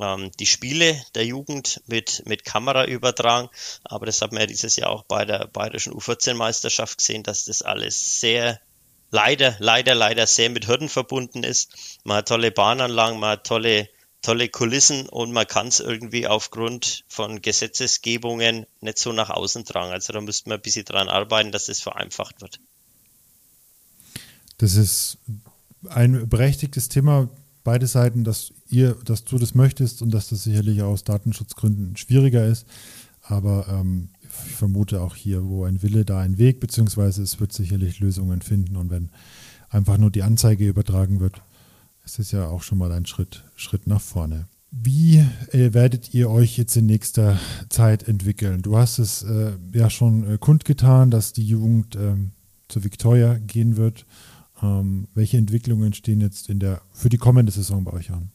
[0.00, 3.48] ähm, die Spiele der Jugend mit, mit Kamera übertragen.
[3.84, 7.62] Aber das hat man ja dieses Jahr auch bei der bayerischen U14-Meisterschaft gesehen, dass das
[7.62, 8.60] alles sehr
[9.10, 11.70] leider, leider, leider sehr mit Hürden verbunden ist.
[12.04, 13.88] Man hat tolle Bahnanlagen, man hat tolle,
[14.22, 19.92] tolle Kulissen und man kann es irgendwie aufgrund von Gesetzesgebungen nicht so nach außen tragen.
[19.92, 22.60] Also da müsste man ein bisschen dran arbeiten, dass es vereinfacht wird.
[24.58, 25.18] Das ist
[25.88, 27.28] ein berechtigtes Thema,
[27.62, 32.46] beide Seiten, dass ihr, dass du das möchtest und dass das sicherlich aus Datenschutzgründen schwieriger
[32.46, 32.66] ist.
[33.22, 37.52] Aber ähm, ich vermute auch hier, wo ein Wille, da ein Weg, beziehungsweise es wird
[37.52, 38.76] sicherlich Lösungen finden.
[38.76, 39.10] Und wenn
[39.70, 41.42] einfach nur die Anzeige übertragen wird,
[42.04, 44.46] ist es ja auch schon mal ein Schritt, Schritt nach vorne.
[44.70, 47.38] Wie äh, werdet ihr euch jetzt in nächster
[47.70, 48.62] Zeit entwickeln?
[48.62, 52.32] Du hast es äh, ja schon äh, kundgetan, dass die Jugend ähm,
[52.68, 54.04] zur Victoria gehen wird.
[54.62, 58.30] Ähm, welche Entwicklungen stehen jetzt in der, für die kommende Saison bei euch an?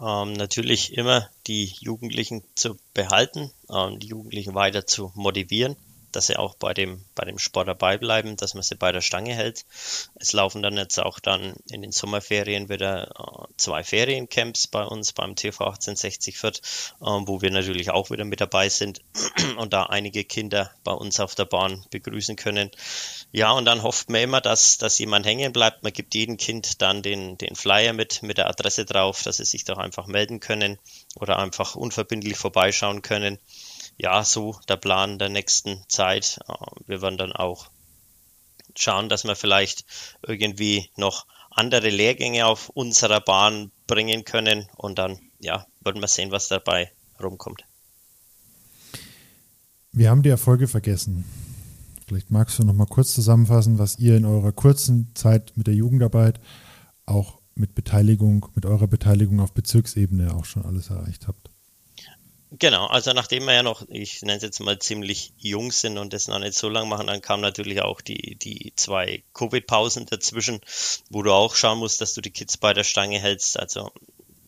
[0.00, 5.76] Ähm, natürlich immer die Jugendlichen zu behalten, ähm, die Jugendlichen weiter zu motivieren,
[6.16, 9.02] dass sie auch bei dem, bei dem Sport dabei bleiben, dass man sie bei der
[9.02, 9.66] Stange hält.
[10.14, 15.12] Es laufen dann jetzt auch dann in den Sommerferien wieder äh, zwei Feriencamps bei uns
[15.12, 16.62] beim TV 1860 Fürth,
[17.02, 19.02] äh, wo wir natürlich auch wieder mit dabei sind
[19.58, 22.70] und da einige Kinder bei uns auf der Bahn begrüßen können.
[23.30, 25.82] Ja, und dann hofft man immer, dass, dass jemand hängen bleibt.
[25.82, 29.44] Man gibt jedem Kind dann den, den Flyer mit, mit der Adresse drauf, dass sie
[29.44, 30.78] sich doch einfach melden können
[31.16, 33.38] oder einfach unverbindlich vorbeischauen können.
[33.96, 36.38] Ja, so der Plan der nächsten Zeit.
[36.48, 36.52] Äh,
[36.86, 37.68] wir werden dann auch
[38.74, 39.84] schauen, dass wir vielleicht
[40.22, 46.30] irgendwie noch andere Lehrgänge auf unserer Bahn bringen können und dann, ja, werden wir sehen,
[46.30, 47.64] was dabei rumkommt.
[49.92, 51.24] Wir haben die Erfolge vergessen.
[52.06, 55.74] Vielleicht magst du noch mal kurz zusammenfassen, was ihr in eurer kurzen Zeit mit der
[55.74, 56.38] Jugendarbeit
[57.06, 61.50] auch mit Beteiligung, mit eurer Beteiligung auf Bezirksebene auch schon alles erreicht habt.
[62.52, 66.12] Genau, also nachdem wir ja noch, ich nenne es jetzt mal ziemlich jung sind und
[66.12, 70.60] das noch nicht so lange machen, dann kamen natürlich auch die, die zwei Covid-Pausen dazwischen,
[71.10, 73.58] wo du auch schauen musst, dass du die Kids bei der Stange hältst.
[73.58, 73.90] Also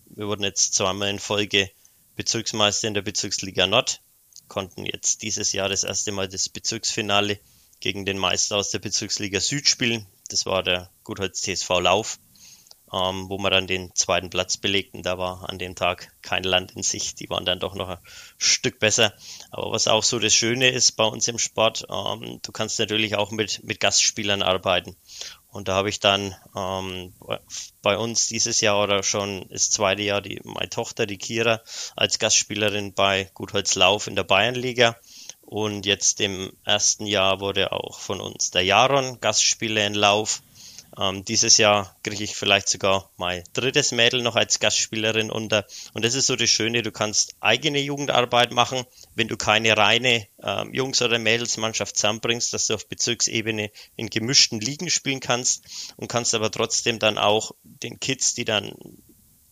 [0.07, 1.71] wir wurden jetzt zweimal in Folge
[2.15, 4.01] Bezirksmeister in der Bezirksliga Nord
[4.49, 7.39] konnten jetzt dieses Jahr das erste Mal das Bezirksfinale
[7.81, 10.07] gegen den Meister aus der Bezirksliga Süd spielen.
[10.29, 12.19] Das war der Gutholz TSV Lauf,
[12.93, 15.03] ähm, wo wir dann den zweiten Platz belegten.
[15.03, 17.21] Da war an dem Tag kein Land in Sicht.
[17.21, 17.99] Die waren dann doch noch ein
[18.37, 19.13] Stück besser.
[19.51, 23.17] Aber was auch so das Schöne ist bei uns im Sport, ähm, du kannst natürlich
[23.17, 24.97] auch mit, mit Gastspielern arbeiten.
[25.51, 27.15] Und da habe ich dann ähm,
[27.81, 31.63] bei uns dieses Jahr oder schon das zweite Jahr die, meine Tochter, die Kira,
[31.97, 34.97] als Gastspielerin bei Gutholz Lauf in der Bayernliga.
[35.41, 40.43] Und jetzt im ersten Jahr wurde auch von uns der Jaron Gastspieler in Lauf.
[40.99, 45.65] Ähm, dieses Jahr kriege ich vielleicht sogar mein drittes Mädel noch als Gastspielerin unter.
[45.95, 48.85] Und das ist so das Schöne, du kannst eigene Jugendarbeit machen,
[49.15, 54.61] wenn du keine reine ähm, Jungs- oder Mädelsmannschaft zusammenbringst, dass du auf Bezirksebene in gemischten
[54.61, 55.65] Ligen spielen kannst
[55.97, 58.75] und kannst aber trotzdem dann auch den Kids, die dann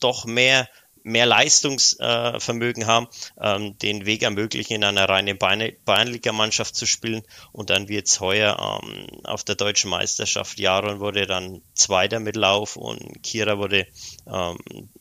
[0.00, 0.68] doch mehr
[1.06, 3.06] mehr Leistungsvermögen haben,
[3.40, 7.22] ähm, den Weg ermöglichen, in einer reinen Bayernliga-Mannschaft zu spielen.
[7.52, 10.58] Und dann wird es heuer ähm, auf der deutschen Meisterschaft.
[10.58, 13.86] Jaron wurde dann Zweiter mit Lauf und Kira wurde
[14.26, 14.58] ähm,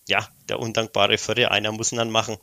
[0.08, 1.50] ja der undankbare Vierte.
[1.50, 2.38] Einer muss ihn dann machen.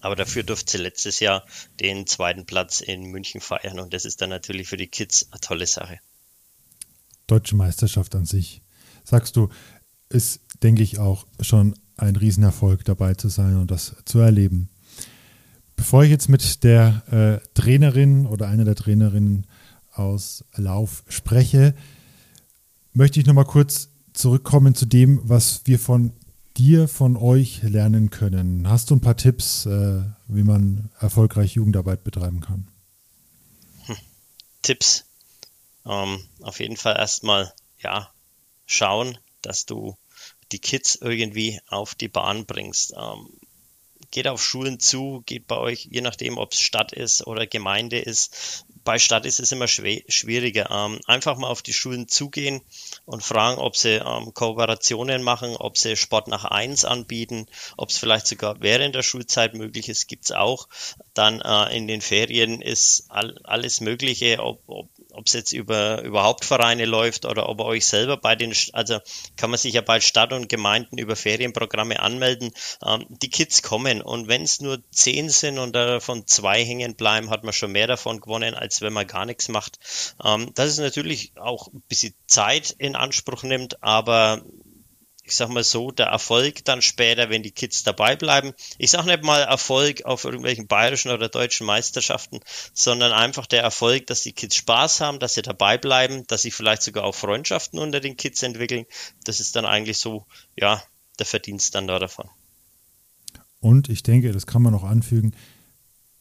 [0.00, 1.44] Aber dafür durfte sie letztes Jahr
[1.80, 5.40] den zweiten Platz in München feiern und das ist dann natürlich für die Kids eine
[5.40, 5.98] tolle Sache.
[7.26, 8.62] Deutsche Meisterschaft an sich,
[9.02, 9.48] sagst du,
[10.08, 14.68] ist, denke ich, auch schon ein Riesenerfolg dabei zu sein und das zu erleben.
[15.76, 17.02] Bevor ich jetzt mit der
[17.42, 19.46] äh, Trainerin oder einer der Trainerinnen
[19.92, 21.74] aus Lauf spreche,
[22.92, 26.12] möchte ich nochmal kurz zurückkommen zu dem, was wir von
[26.56, 28.68] dir, von euch lernen können.
[28.68, 32.68] Hast du ein paar Tipps, äh, wie man erfolgreich Jugendarbeit betreiben kann?
[33.86, 33.96] Hm.
[34.62, 35.04] Tipps.
[35.86, 38.10] Ähm, auf jeden Fall erstmal, ja,
[38.66, 39.96] schauen, dass du
[40.52, 42.94] die Kids irgendwie auf die Bahn bringst.
[42.96, 43.28] Ähm,
[44.10, 47.98] geht auf Schulen zu, geht bei euch, je nachdem, ob es Stadt ist oder Gemeinde
[47.98, 48.64] ist.
[48.84, 50.70] Bei Stadt ist es immer schwieriger.
[50.70, 52.62] Ähm, einfach mal auf die Schulen zugehen
[53.04, 57.98] und fragen, ob sie ähm, Kooperationen machen, ob sie Sport nach eins anbieten, ob es
[57.98, 60.68] vielleicht sogar während der Schulzeit möglich ist, gibt's auch.
[61.12, 66.02] Dann äh, in den Ferien ist all, alles Mögliche, ob, ob ob es jetzt über,
[66.02, 69.00] über Hauptvereine läuft oder ob ihr euch selber bei den, also
[69.36, 72.52] kann man sich ja bei Stadt und Gemeinden über Ferienprogramme anmelden.
[72.86, 77.30] Ähm, die Kids kommen und wenn es nur zehn sind und davon zwei hängen bleiben,
[77.30, 79.80] hat man schon mehr davon gewonnen, als wenn man gar nichts macht.
[80.24, 84.44] Ähm, das ist natürlich auch ein bisschen Zeit in Anspruch nimmt, aber
[85.28, 88.52] ich sag mal so, der Erfolg dann später, wenn die Kids dabei bleiben.
[88.78, 92.40] Ich sag nicht mal Erfolg auf irgendwelchen bayerischen oder deutschen Meisterschaften,
[92.72, 96.50] sondern einfach der Erfolg, dass die Kids Spaß haben, dass sie dabei bleiben, dass sie
[96.50, 98.86] vielleicht sogar auch Freundschaften unter den Kids entwickeln.
[99.24, 100.82] Das ist dann eigentlich so, ja,
[101.18, 102.28] der Verdienst dann da davon.
[103.60, 105.34] Und ich denke, das kann man noch anfügen,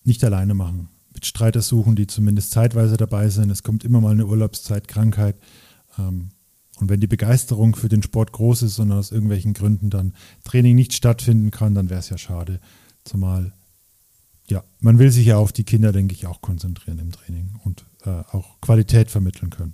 [0.03, 0.89] nicht alleine machen.
[1.13, 3.49] Mit Streiter suchen, die zumindest zeitweise dabei sind.
[3.49, 5.35] Es kommt immer mal eine Urlaubszeit, Krankheit.
[5.97, 6.29] Ähm,
[6.79, 10.13] und wenn die Begeisterung für den Sport groß ist und aus irgendwelchen Gründen dann
[10.43, 12.59] Training nicht stattfinden kann, dann wäre es ja schade.
[13.03, 13.53] Zumal,
[14.47, 17.85] ja, man will sich ja auf die Kinder, denke ich, auch konzentrieren im Training und
[18.05, 19.73] äh, auch Qualität vermitteln können.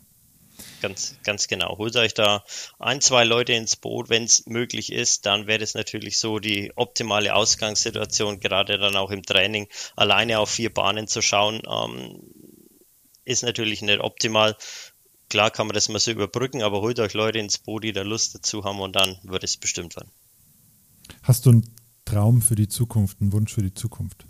[0.81, 1.77] Ganz, ganz genau.
[1.77, 2.43] Holt euch da
[2.79, 6.71] ein, zwei Leute ins Boot, wenn es möglich ist, dann wäre das natürlich so die
[6.75, 9.67] optimale Ausgangssituation, gerade dann auch im Training.
[9.95, 12.21] Alleine auf vier Bahnen zu schauen, ähm,
[13.25, 14.55] ist natürlich nicht optimal.
[15.33, 18.03] Klar kann man das mal so überbrücken, aber holt euch Leute ins Boot, die da
[18.03, 20.11] Lust dazu haben und dann wird es bestimmt werden.
[21.23, 24.27] Hast du einen Traum für die Zukunft, einen Wunsch für die Zukunft?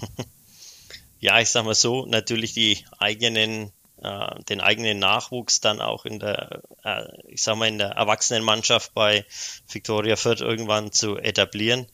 [1.20, 3.70] ja, ich sag mal so, natürlich die eigenen,
[4.02, 8.94] äh, den eigenen Nachwuchs dann auch in der, äh, ich sag mal, in der Erwachsenenmannschaft
[8.94, 9.26] bei
[9.70, 11.86] Victoria Fürth irgendwann zu etablieren.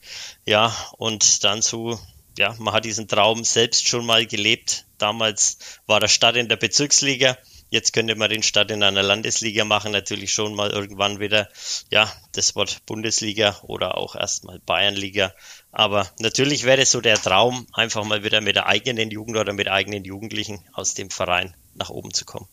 [0.45, 1.99] Ja, und dann so,
[2.39, 4.85] ja, man hat diesen Traum selbst schon mal gelebt.
[4.99, 7.37] Damals war der Start in der Bezirksliga
[7.73, 11.49] Jetzt könnte man den Start in einer Landesliga machen, natürlich schon mal irgendwann wieder,
[11.89, 15.33] ja, das Wort Bundesliga oder auch erstmal Bayernliga.
[15.71, 19.53] Aber natürlich wäre es so der Traum, einfach mal wieder mit der eigenen Jugend oder
[19.53, 22.47] mit eigenen Jugendlichen aus dem Verein nach oben zu kommen.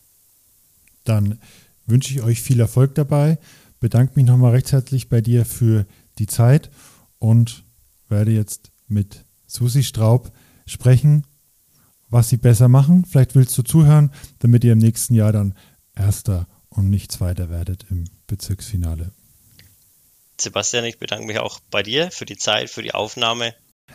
[1.03, 1.39] Dann
[1.85, 3.37] wünsche ich euch viel Erfolg dabei,
[3.79, 5.85] bedanke mich nochmal recht herzlich bei dir für
[6.17, 6.71] die Zeit
[7.19, 7.63] und
[8.09, 10.31] werde jetzt mit Susi Straub
[10.65, 11.27] sprechen
[12.11, 13.05] was sie besser machen.
[13.05, 15.55] Vielleicht willst du zuhören, damit ihr im nächsten Jahr dann
[15.95, 19.11] Erster und nicht Zweiter werdet im Bezirksfinale.
[20.39, 23.53] Sebastian, ich bedanke mich auch bei dir für die Zeit, für die Aufnahme.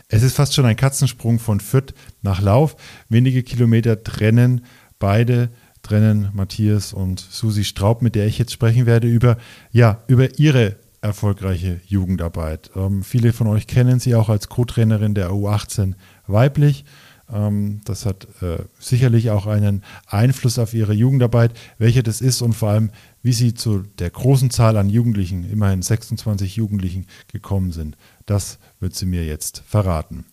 [0.09, 2.75] Es ist fast schon ein Katzensprung von Fürth nach Lauf.
[3.09, 4.65] Wenige Kilometer trennen
[4.99, 5.49] beide,
[5.81, 9.37] trennen Matthias und Susi Straub, mit der ich jetzt sprechen werde, über,
[9.71, 12.71] ja, über ihre erfolgreiche Jugendarbeit.
[12.75, 15.93] Ähm, viele von euch kennen sie auch als Co-Trainerin der U18
[16.25, 16.85] weiblich.
[17.31, 22.53] Ähm, das hat äh, sicherlich auch einen Einfluss auf ihre Jugendarbeit, welche das ist und
[22.53, 27.97] vor allem, wie sie zu der großen Zahl an Jugendlichen, immerhin 26 Jugendlichen, gekommen sind.
[28.25, 30.25] Das wird sie mir jetzt verraten.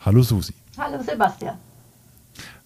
[0.00, 0.54] Hallo Susi.
[0.76, 1.56] Hallo Sebastian.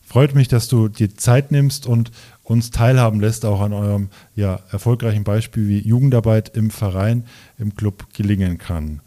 [0.01, 2.11] Freut mich, dass du dir Zeit nimmst und
[2.43, 7.27] uns teilhaben lässt, auch an eurem ja, erfolgreichen Beispiel, wie Jugendarbeit im Verein,
[7.59, 9.03] im Club gelingen kann.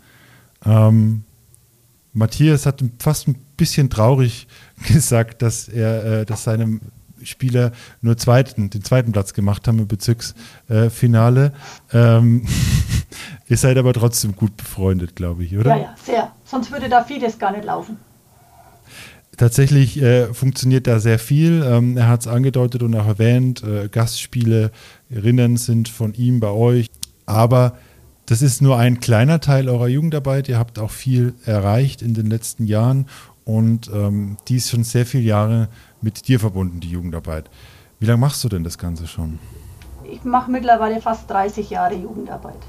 [0.64, 1.24] Ähm,
[2.14, 4.48] Matthias hat fast ein bisschen traurig
[4.88, 6.82] gesagt, dass er, äh, dass seinem
[7.24, 7.72] Spieler
[8.02, 11.54] nur zweiten, den zweiten Platz gemacht haben im Bezirksfinale.
[11.94, 12.48] Ähm,
[13.48, 15.70] ihr seid aber trotzdem gut befreundet, glaube ich, oder?
[15.70, 16.32] Ja, ja, sehr.
[16.44, 17.98] Sonst würde da vieles gar nicht laufen.
[19.38, 21.64] Tatsächlich äh, funktioniert da sehr viel.
[21.64, 23.64] Ähm, er hat es angedeutet und auch erwähnt.
[23.64, 26.88] Äh, Gastspielerinnen sind von ihm bei euch.
[27.28, 27.78] Aber
[28.26, 30.50] das ist nur ein kleiner Teil eurer Jugendarbeit.
[30.50, 33.08] Ihr habt auch viel erreicht in den letzten Jahren
[33.58, 35.68] und ähm, die ist schon sehr viele Jahre
[36.02, 37.50] mit dir verbunden, die Jugendarbeit.
[38.00, 39.40] Wie lange machst du denn das Ganze schon?
[40.10, 42.60] Ich mache mittlerweile fast 30 Jahre Jugendarbeit.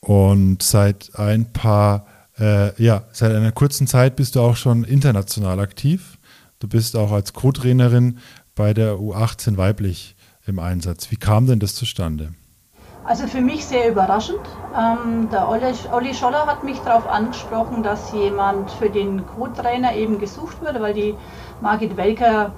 [0.00, 2.06] Und seit ein paar,
[2.38, 6.18] äh, ja, seit einer kurzen Zeit bist du auch schon international aktiv.
[6.60, 8.18] Du bist auch als Co-Trainerin
[8.54, 10.14] bei der U18 weiblich
[10.46, 11.10] im Einsatz.
[11.10, 12.32] Wie kam denn das zustande?
[13.10, 14.38] Also für mich sehr überraschend.
[14.72, 20.62] Ähm, der Olli, Scholler hat mich darauf angesprochen, dass jemand für den Co-Trainer eben gesucht
[20.62, 21.16] wurde, weil die
[21.60, 22.52] Margit Welker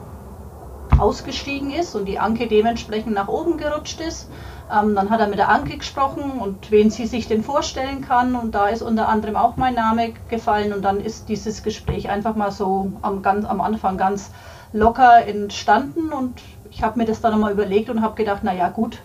[0.99, 4.29] ausgestiegen ist und die Anke dementsprechend nach oben gerutscht ist.
[4.71, 8.35] Ähm, dann hat er mit der Anke gesprochen und wen sie sich denn vorstellen kann.
[8.35, 10.75] Und da ist unter anderem auch mein Name gefallen.
[10.75, 14.31] Und dann ist dieses Gespräch einfach mal so am, ganz, am Anfang ganz
[14.75, 16.13] locker entstanden.
[16.13, 18.99] Und ich habe mir das dann nochmal überlegt und habe gedacht, naja gut,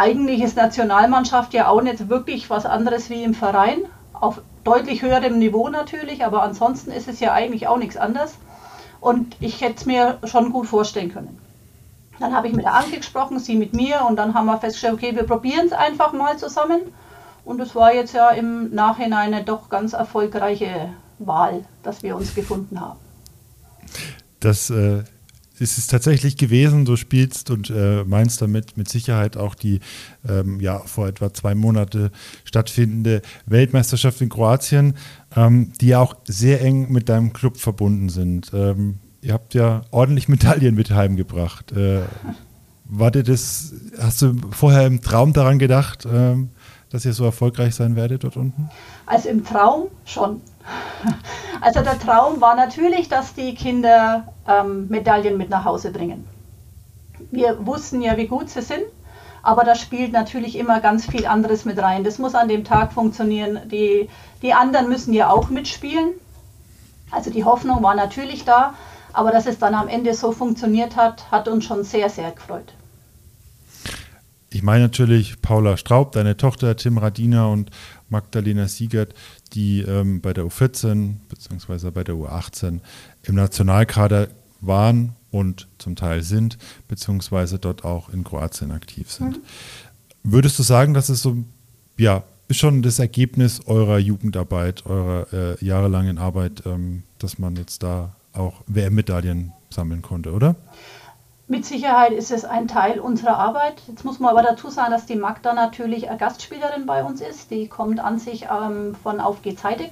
[0.00, 3.82] eigentlich ist Nationalmannschaft ja auch nicht wirklich was anderes wie im Verein.
[4.14, 8.34] Auf deutlich höherem Niveau natürlich, aber ansonsten ist es ja eigentlich auch nichts anderes.
[9.00, 11.38] Und ich hätte es mir schon gut vorstellen können.
[12.18, 14.94] Dann habe ich mit der Anke gesprochen, sie mit mir und dann haben wir festgestellt,
[14.94, 16.80] okay, wir probieren es einfach mal zusammen.
[17.44, 22.34] Und es war jetzt ja im Nachhinein eine doch ganz erfolgreiche Wahl, dass wir uns
[22.34, 22.98] gefunden haben.
[24.40, 25.04] Das äh,
[25.60, 26.84] ist es tatsächlich gewesen.
[26.84, 29.80] Du spielst und äh, meinst damit mit Sicherheit auch die
[30.28, 32.10] ähm, ja, vor etwa zwei Monate
[32.44, 34.94] stattfindende Weltmeisterschaft in Kroatien,
[35.36, 38.50] ähm, die ja auch sehr eng mit deinem Club verbunden sind.
[38.54, 41.72] Ähm, ihr habt ja ordentlich Medaillen mit heimgebracht.
[41.72, 42.02] Äh,
[42.84, 46.50] war dir das, hast du vorher im Traum daran gedacht, ähm,
[46.90, 48.68] dass ihr so erfolgreich sein werdet dort unten?
[49.06, 50.40] Also im Traum schon.
[51.62, 56.26] Also der Traum war natürlich, dass die Kinder ähm, Medaillen mit nach Hause bringen.
[57.30, 58.84] Wir wussten ja, wie gut sie sind,
[59.42, 62.02] aber da spielt natürlich immer ganz viel anderes mit rein.
[62.02, 63.60] Das muss an dem Tag funktionieren.
[63.70, 64.08] Die,
[64.42, 66.12] die anderen müssen ja auch mitspielen.
[67.10, 68.74] Also die Hoffnung war natürlich da,
[69.12, 72.72] aber dass es dann am Ende so funktioniert hat, hat uns schon sehr, sehr gefreut.
[74.52, 77.70] Ich meine natürlich Paula Straub, deine Tochter Tim Radiner und
[78.08, 79.14] Magdalena Siegert,
[79.52, 81.90] die ähm, bei der U14 bzw.
[81.90, 82.80] bei der U18
[83.22, 84.28] im Nationalkader
[84.60, 89.36] waren und zum Teil sind, beziehungsweise dort auch in Kroatien aktiv sind.
[89.36, 89.42] Mhm.
[90.24, 91.36] Würdest du sagen, dass es so,
[91.96, 97.84] ja, ist schon das Ergebnis eurer Jugendarbeit, eurer äh, jahrelangen Arbeit, ähm, dass man jetzt
[97.84, 100.56] da auch WM-Medaillen sammeln konnte, oder?
[101.50, 103.82] Mit Sicherheit ist es ein Teil unserer Arbeit.
[103.88, 107.50] Jetzt muss man aber dazu sagen, dass die Magda natürlich eine Gastspielerin bei uns ist.
[107.50, 109.90] Die kommt an sich ähm, von Auf geht's Heidig.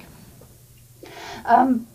[1.45, 1.85] Ähm,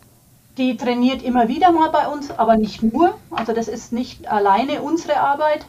[0.59, 3.15] die trainiert immer wieder mal bei uns, aber nicht nur.
[3.31, 5.65] Also das ist nicht alleine unsere Arbeit.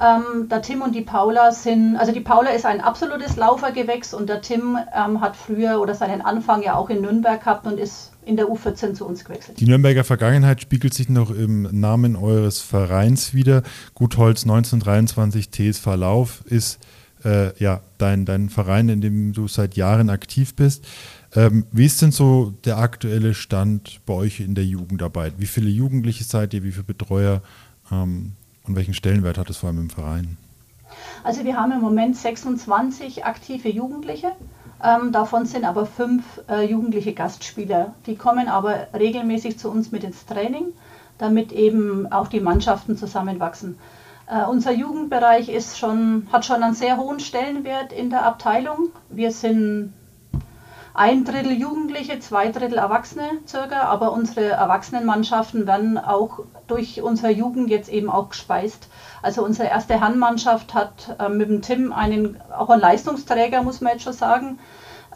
[0.00, 4.28] Ähm, der Tim und die Paula sind, also die Paula ist ein absolutes Laufergewächs und
[4.28, 8.10] der Tim ähm, hat früher oder seinen Anfang ja auch in Nürnberg gehabt und ist
[8.28, 9.58] in der U14 zu uns gewechselt.
[9.58, 13.62] Die Nürnberger Vergangenheit spiegelt sich noch im Namen eures Vereins wieder.
[13.94, 16.78] Gutholz 1923 TSV Lauf ist
[17.24, 20.86] äh, ja dein, dein Verein, in dem du seit Jahren aktiv bist.
[21.34, 25.34] Ähm, wie ist denn so der aktuelle Stand bei euch in der Jugendarbeit?
[25.38, 27.40] Wie viele Jugendliche seid ihr, wie viele Betreuer?
[27.90, 28.32] Ähm,
[28.64, 30.36] und welchen Stellenwert hat es vor allem im Verein?
[31.24, 34.32] Also wir haben im Moment 26 aktive Jugendliche.
[34.82, 37.94] Ähm, davon sind aber fünf äh, jugendliche Gastspieler.
[38.06, 40.72] Die kommen aber regelmäßig zu uns mit ins Training,
[41.18, 43.78] damit eben auch die Mannschaften zusammenwachsen.
[44.26, 48.90] Äh, unser Jugendbereich ist schon, hat schon einen sehr hohen Stellenwert in der Abteilung.
[49.08, 49.94] Wir sind
[50.98, 57.70] ein Drittel Jugendliche, zwei Drittel Erwachsene circa, aber unsere Erwachsenenmannschaften werden auch durch unsere Jugend
[57.70, 58.88] jetzt eben auch gespeist.
[59.22, 63.92] Also unsere erste Herrenmannschaft hat äh, mit dem Tim einen, auch einen Leistungsträger, muss man
[63.92, 64.58] jetzt schon sagen,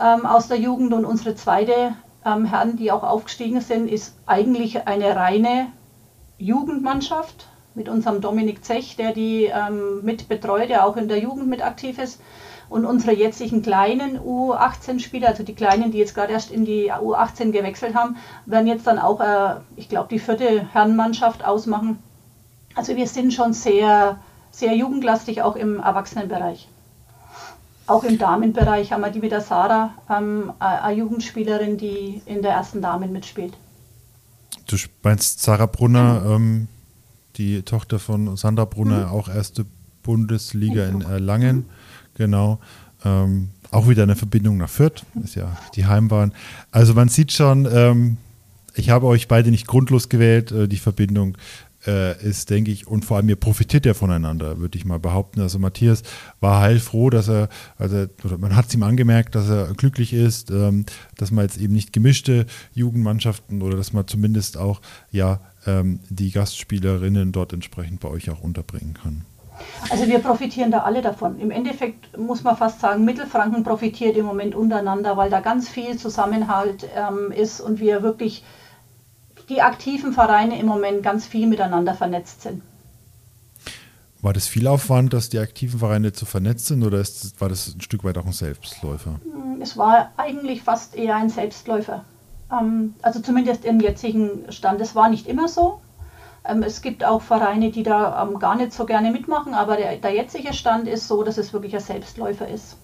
[0.01, 4.87] ähm, aus der Jugend und unsere zweite ähm, Herren, die auch aufgestiegen sind, ist eigentlich
[4.87, 5.67] eine reine
[6.39, 11.49] Jugendmannschaft mit unserem Dominik Zech, der die ähm, mit betreut, der auch in der Jugend
[11.49, 12.21] mit aktiv ist.
[12.73, 17.51] Und unsere jetzigen kleinen U18-Spieler, also die kleinen, die jetzt gerade erst in die U18
[17.51, 18.17] gewechselt haben,
[18.47, 21.99] werden jetzt dann auch, äh, ich glaube, die vierte Herrenmannschaft ausmachen.
[22.75, 24.19] Also wir sind schon sehr,
[24.51, 26.67] sehr jugendlastig, auch im Erwachsenenbereich.
[27.87, 32.53] Auch im Damenbereich haben wir die mit der Sarah, ähm, eine Jugendspielerin, die in der
[32.53, 33.53] ersten Damen mitspielt.
[34.67, 36.69] Du meinst Sarah Brunner, ähm,
[37.37, 39.13] die Tochter von Sandra Brunner, mhm.
[39.13, 39.67] auch erste
[40.03, 41.57] Bundesliga in Erlangen.
[41.57, 41.82] Mhm.
[42.15, 42.61] Genau.
[43.05, 46.33] Ähm, auch wieder eine Verbindung nach Fürth, ist ja die Heimbahn.
[46.71, 48.19] Also man sieht schon, ähm,
[48.75, 50.53] ich habe euch beide nicht grundlos gewählt.
[50.53, 51.37] Äh, die Verbindung
[51.87, 55.41] äh, ist, denke ich, und vor allem ihr profitiert ja voneinander, würde ich mal behaupten.
[55.41, 56.03] Also Matthias
[56.41, 57.49] war heilfroh, dass er,
[57.79, 58.07] also
[58.39, 60.87] man hat es ihm angemerkt, dass er glücklich ist, ähm,
[61.17, 66.31] dass man jetzt eben nicht gemischte Jugendmannschaften oder dass man zumindest auch ja ähm, die
[66.31, 69.25] Gastspielerinnen dort entsprechend bei euch auch unterbringen kann.
[69.91, 71.41] Also wir profitieren da alle davon.
[71.41, 75.97] Im Endeffekt muss man fast sagen, Mittelfranken profitiert im Moment untereinander, weil da ganz viel
[75.97, 78.45] Zusammenhalt ähm, ist und wir wirklich
[79.49, 82.63] die aktiven Vereine im Moment ganz viel miteinander vernetzt sind.
[84.23, 87.75] War das viel Aufwand, dass die aktiven Vereine zu vernetzt sind oder ist, war das
[87.75, 89.21] ein Stück weit auch ein Selbstläufer?
[89.25, 92.05] Hm, es war eigentlich fast eher ein Selbstläufer.
[92.53, 94.81] Ähm, also zumindest im jetzigen Stand.
[94.81, 95.81] Es war nicht immer so.
[96.45, 99.97] Ähm, es gibt auch Vereine, die da ähm, gar nicht so gerne mitmachen, aber der,
[99.97, 102.77] der jetzige Stand ist so, dass es wirklich ein Selbstläufer ist.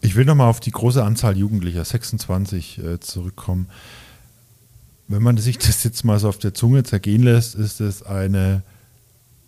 [0.00, 3.68] Ich will nochmal auf die große Anzahl Jugendlicher, 26, äh, zurückkommen.
[5.08, 8.62] Wenn man sich das jetzt mal so auf der Zunge zergehen lässt, ist es eine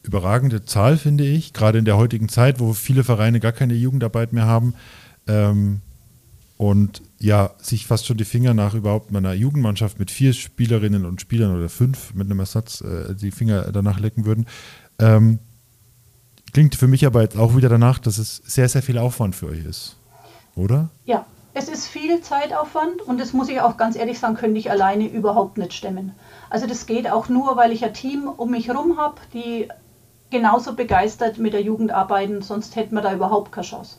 [0.03, 4.33] überragende Zahl, finde ich, gerade in der heutigen Zeit, wo viele Vereine gar keine Jugendarbeit
[4.33, 4.75] mehr haben.
[5.27, 5.81] Ähm,
[6.57, 11.21] und ja, sich fast schon die Finger nach überhaupt meiner Jugendmannschaft mit vier Spielerinnen und
[11.21, 14.47] Spielern oder fünf mit einem Ersatz äh, die Finger danach lecken würden.
[15.01, 15.41] Ähm,
[16.53, 19.47] klingt für mich aber jetzt auch wieder danach, dass es sehr, sehr viel Aufwand für
[19.47, 19.97] euch ist.
[20.55, 20.91] Oder?
[21.05, 24.71] Ja, es ist viel Zeitaufwand und das muss ich auch ganz ehrlich sagen, könnte ich
[24.71, 26.13] alleine überhaupt nicht stemmen.
[26.51, 29.69] Also das geht auch nur, weil ich ein Team um mich herum habe, die
[30.31, 33.97] genauso begeistert mit der Jugend arbeiten, sonst hätten wir da überhaupt keine Chance.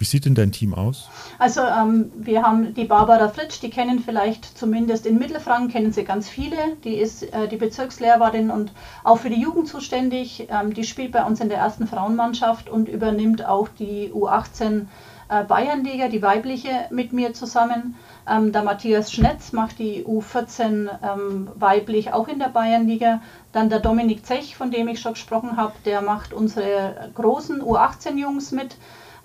[0.00, 1.10] Wie sieht denn dein Team aus?
[1.38, 6.04] Also ähm, wir haben die Barbara Fritsch, die kennen vielleicht zumindest in Mittelfranken, kennen sie
[6.04, 6.56] ganz viele.
[6.84, 8.72] Die ist äh, die Bezirkslehrerin und
[9.04, 10.48] auch für die Jugend zuständig.
[10.48, 14.86] Ähm, die spielt bei uns in der ersten Frauenmannschaft und übernimmt auch die U18
[15.28, 17.94] äh, Bayernliga, die weibliche, mit mir zusammen.
[18.26, 23.20] Ähm, der Matthias Schnetz macht die U14 ähm, weiblich auch in der Bayernliga.
[23.52, 28.52] Dann der Dominik Zech, von dem ich schon gesprochen habe, der macht unsere großen U18-Jungs
[28.52, 28.76] mit.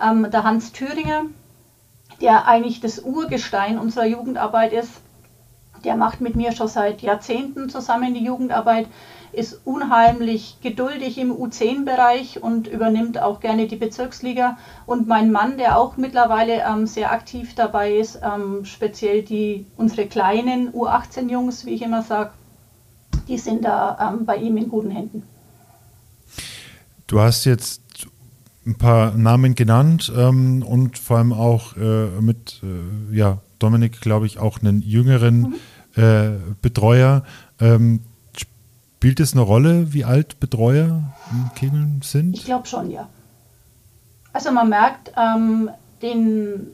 [0.02, 1.24] Ähm, der Hans Thüringer,
[2.22, 4.91] der eigentlich das Urgestein unserer Jugendarbeit ist,
[5.84, 8.88] der macht mit mir schon seit Jahrzehnten zusammen die Jugendarbeit,
[9.32, 14.58] ist unheimlich geduldig im U10-Bereich und übernimmt auch gerne die Bezirksliga.
[14.86, 20.08] Und mein Mann, der auch mittlerweile ähm, sehr aktiv dabei ist, ähm, speziell die unsere
[20.08, 22.32] kleinen U18-Jungs, wie ich immer sage,
[23.28, 25.24] die sind da ähm, bei ihm in guten Händen.
[27.08, 27.84] Du hast jetzt
[28.66, 34.26] ein paar Namen genannt ähm, und vor allem auch äh, mit äh, ja, Dominik, glaube
[34.26, 35.55] ich, auch einen jüngeren
[35.95, 36.01] mhm.
[36.01, 36.30] äh,
[36.61, 37.24] Betreuer.
[37.59, 38.01] Ähm,
[38.36, 42.36] spielt es eine Rolle, wie alt Betreuer im Kegeln sind?
[42.36, 43.07] Ich glaube schon, ja.
[44.34, 45.70] Also man merkt, ähm,
[46.01, 46.68] den,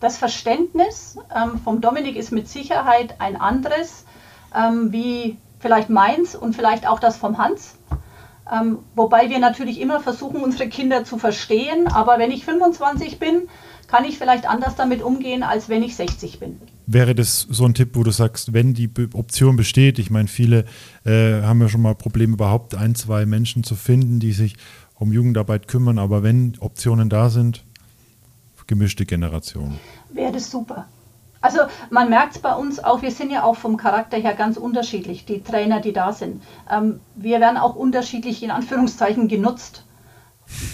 [0.00, 4.04] das Verständnis ähm, vom Dominik ist mit Sicherheit ein anderes,
[4.54, 7.76] ähm, wie vielleicht meins und vielleicht auch das vom Hans.
[8.50, 11.86] Ähm, wobei wir natürlich immer versuchen, unsere Kinder zu verstehen.
[11.86, 13.48] Aber wenn ich 25 bin,
[13.86, 16.60] kann ich vielleicht anders damit umgehen, als wenn ich 60 bin.
[16.86, 20.64] Wäre das so ein Tipp, wo du sagst, wenn die Option besteht, ich meine, viele
[21.04, 24.56] äh, haben ja schon mal Probleme, überhaupt ein, zwei Menschen zu finden, die sich
[24.94, 27.64] um Jugendarbeit kümmern, aber wenn Optionen da sind,
[28.70, 29.78] gemischte Generation.
[30.12, 30.86] Wäre das super.
[31.42, 34.56] Also man merkt es bei uns auch, wir sind ja auch vom Charakter her ganz
[34.56, 36.42] unterschiedlich, die Trainer, die da sind.
[36.70, 39.84] Ähm, wir werden auch unterschiedlich in Anführungszeichen genutzt.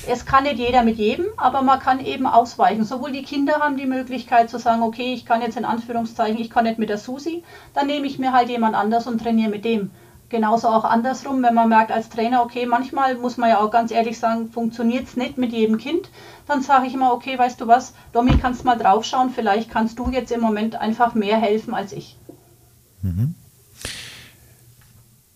[0.09, 2.85] Es kann nicht jeder mit jedem, aber man kann eben ausweichen.
[2.85, 6.51] Sowohl die Kinder haben die Möglichkeit zu sagen, okay, ich kann jetzt in Anführungszeichen, ich
[6.51, 7.45] kann nicht mit der Susi,
[7.75, 9.91] dann nehme ich mir halt jemand anders und trainiere mit dem.
[10.29, 13.93] Genauso auch andersrum, wenn man merkt als Trainer, okay, manchmal muss man ja auch ganz
[13.93, 16.11] ehrlich sagen, funktioniert es nicht mit jedem Kind,
[16.49, 20.11] dann sage ich immer, okay, weißt du was, Domi, kannst mal draufschauen, vielleicht kannst du
[20.11, 22.17] jetzt im Moment einfach mehr helfen als ich.
[23.03, 23.35] Mhm.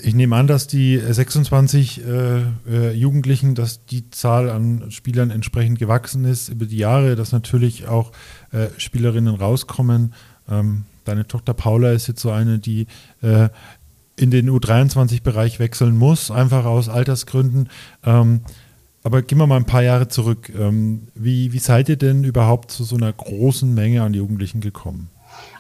[0.03, 5.79] Ich nehme an, dass die 26 äh, äh, Jugendlichen, dass die Zahl an Spielern entsprechend
[5.79, 8.13] gewachsen ist über die Jahre, dass natürlich auch
[8.51, 10.15] äh, Spielerinnen rauskommen.
[10.49, 12.87] Ähm, deine Tochter Paula ist jetzt so eine, die
[13.21, 13.51] äh,
[14.21, 17.71] in den U23-Bereich wechseln muss, einfach aus Altersgründen.
[18.05, 18.43] Ähm,
[19.03, 20.51] aber gehen wir mal ein paar Jahre zurück.
[20.51, 25.09] Ähm, wie, wie seid ihr denn überhaupt zu so einer großen Menge an Jugendlichen gekommen?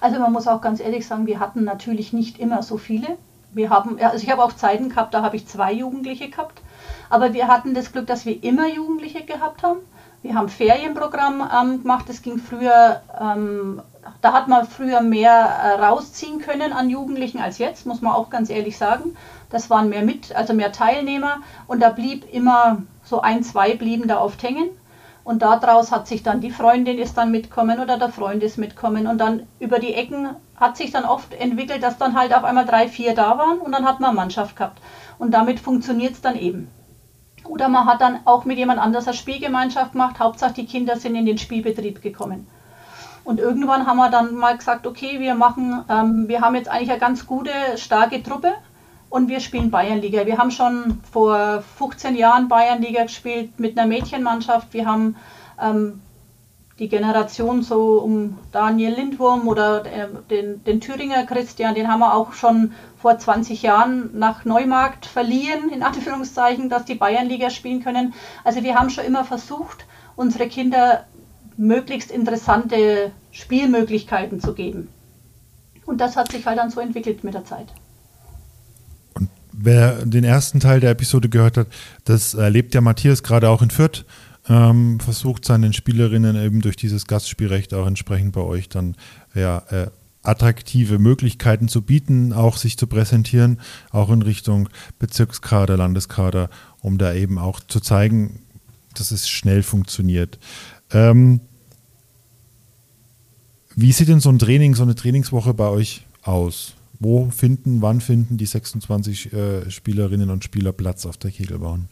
[0.01, 3.07] Also man muss auch ganz ehrlich sagen, wir hatten natürlich nicht immer so viele.
[3.53, 6.61] Wir haben, also ich habe auch Zeiten gehabt, da habe ich zwei Jugendliche gehabt.
[7.09, 9.81] Aber wir hatten das Glück, dass wir immer Jugendliche gehabt haben.
[10.23, 12.05] Wir haben Ferienprogramm ähm, gemacht.
[12.09, 13.81] Das ging früher ähm,
[14.21, 18.31] da hat man früher mehr äh, rausziehen können an Jugendlichen als jetzt, muss man auch
[18.31, 19.17] ganz ehrlich sagen.
[19.51, 24.09] Das waren mehr mit, also mehr Teilnehmer und da blieb immer so ein, zwei blieben
[24.09, 24.69] da oft hängen.
[25.23, 29.07] Und daraus hat sich dann die Freundin ist dann mitkommen oder der Freund ist mitkommen.
[29.07, 32.65] Und dann über die Ecken hat sich dann oft entwickelt, dass dann halt auf einmal
[32.65, 34.81] drei, vier da waren und dann hat man Mannschaft gehabt.
[35.19, 36.71] Und damit funktioniert es dann eben.
[37.45, 40.19] Oder man hat dann auch mit jemand anders eine Spielgemeinschaft gemacht.
[40.21, 42.47] Hauptsache die Kinder sind in den Spielbetrieb gekommen.
[43.25, 46.91] Und irgendwann haben wir dann mal gesagt, okay, wir machen, ähm, wir haben jetzt eigentlich
[46.91, 48.53] eine ganz gute, starke Truppe
[49.11, 50.25] und wir spielen Bayernliga.
[50.27, 54.73] Wir haben schon vor 15 Jahren Bayernliga gespielt mit einer Mädchenmannschaft.
[54.73, 55.16] Wir haben
[55.61, 56.01] ähm,
[56.81, 62.14] die Generation so um Daniel Lindwurm oder äh, den, den Thüringer Christian, den haben wir
[62.14, 68.14] auch schon vor 20 Jahren nach Neumarkt verliehen, in Anführungszeichen, dass die Bayernliga spielen können.
[68.45, 69.85] Also wir haben schon immer versucht,
[70.16, 71.05] unsere Kinder
[71.61, 74.89] möglichst interessante Spielmöglichkeiten zu geben.
[75.85, 77.67] Und das hat sich halt dann so entwickelt mit der Zeit.
[79.15, 81.67] Und wer den ersten Teil der Episode gehört hat,
[82.05, 84.07] das erlebt ja Matthias gerade auch in Fürth.
[84.49, 88.97] Ähm, versucht seinen Spielerinnen eben durch dieses Gastspielrecht auch entsprechend bei euch dann
[89.35, 89.89] ja, äh,
[90.23, 96.49] attraktive Möglichkeiten zu bieten, auch sich zu präsentieren, auch in Richtung Bezirkskader, Landeskader,
[96.81, 98.41] um da eben auch zu zeigen,
[98.95, 100.39] dass es schnell funktioniert.
[100.91, 101.41] Ähm,
[103.81, 106.74] wie sieht denn so ein Training, so eine Trainingswoche bei euch aus?
[106.99, 111.89] Wo finden, wann finden die 26 äh, Spielerinnen und Spieler Platz auf der Kegelbahn?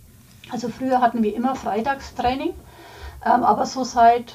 [0.53, 2.51] Also früher hatten wir immer Freitagstraining,
[3.25, 4.35] ähm, aber so seit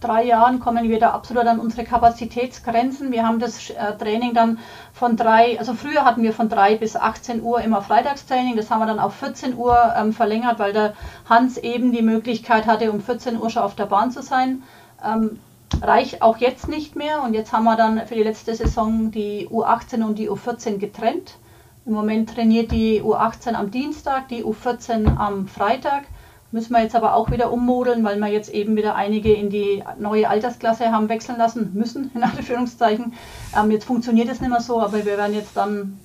[0.00, 3.10] drei Jahren kommen wir da absolut an unsere Kapazitätsgrenzen.
[3.10, 4.58] Wir haben das äh, Training dann
[4.92, 8.54] von drei, also früher hatten wir von drei bis 18 Uhr immer Freitagstraining.
[8.56, 10.92] Das haben wir dann auf 14 Uhr ähm, verlängert, weil der
[11.26, 14.62] Hans eben die Möglichkeit hatte, um 14 Uhr schon auf der Bahn zu sein.
[15.02, 15.38] Ähm,
[15.80, 19.48] reicht auch jetzt nicht mehr und jetzt haben wir dann für die letzte Saison die
[19.48, 21.36] U18 und die U14 getrennt.
[21.84, 26.04] Im Moment trainiert die U18 am Dienstag, die U14 am Freitag.
[26.52, 29.82] Müssen wir jetzt aber auch wieder ummodeln, weil wir jetzt eben wieder einige in die
[29.98, 33.14] neue Altersklasse haben wechseln lassen müssen, in Anführungszeichen.
[33.56, 35.98] Ähm, jetzt funktioniert es nicht mehr so, aber wir werden jetzt dann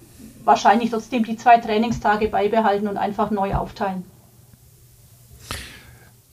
[0.45, 4.05] wahrscheinlich trotzdem die zwei Trainingstage beibehalten und einfach neu aufteilen.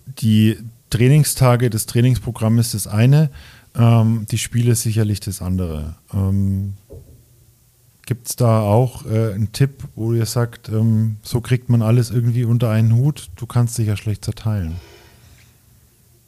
[0.07, 0.59] Die
[0.95, 3.31] Trainingstage des Trainingsprogramms ist das eine,
[3.77, 5.97] ähm, die Spiele sicherlich das andere.
[6.13, 6.75] Ähm,
[8.07, 12.13] Gibt es da auch äh, einen Tipp, wo ihr sagt, ähm, so kriegt man alles
[12.13, 13.31] irgendwie unter einen Hut?
[13.35, 14.77] Du kannst dich ja schlecht zerteilen.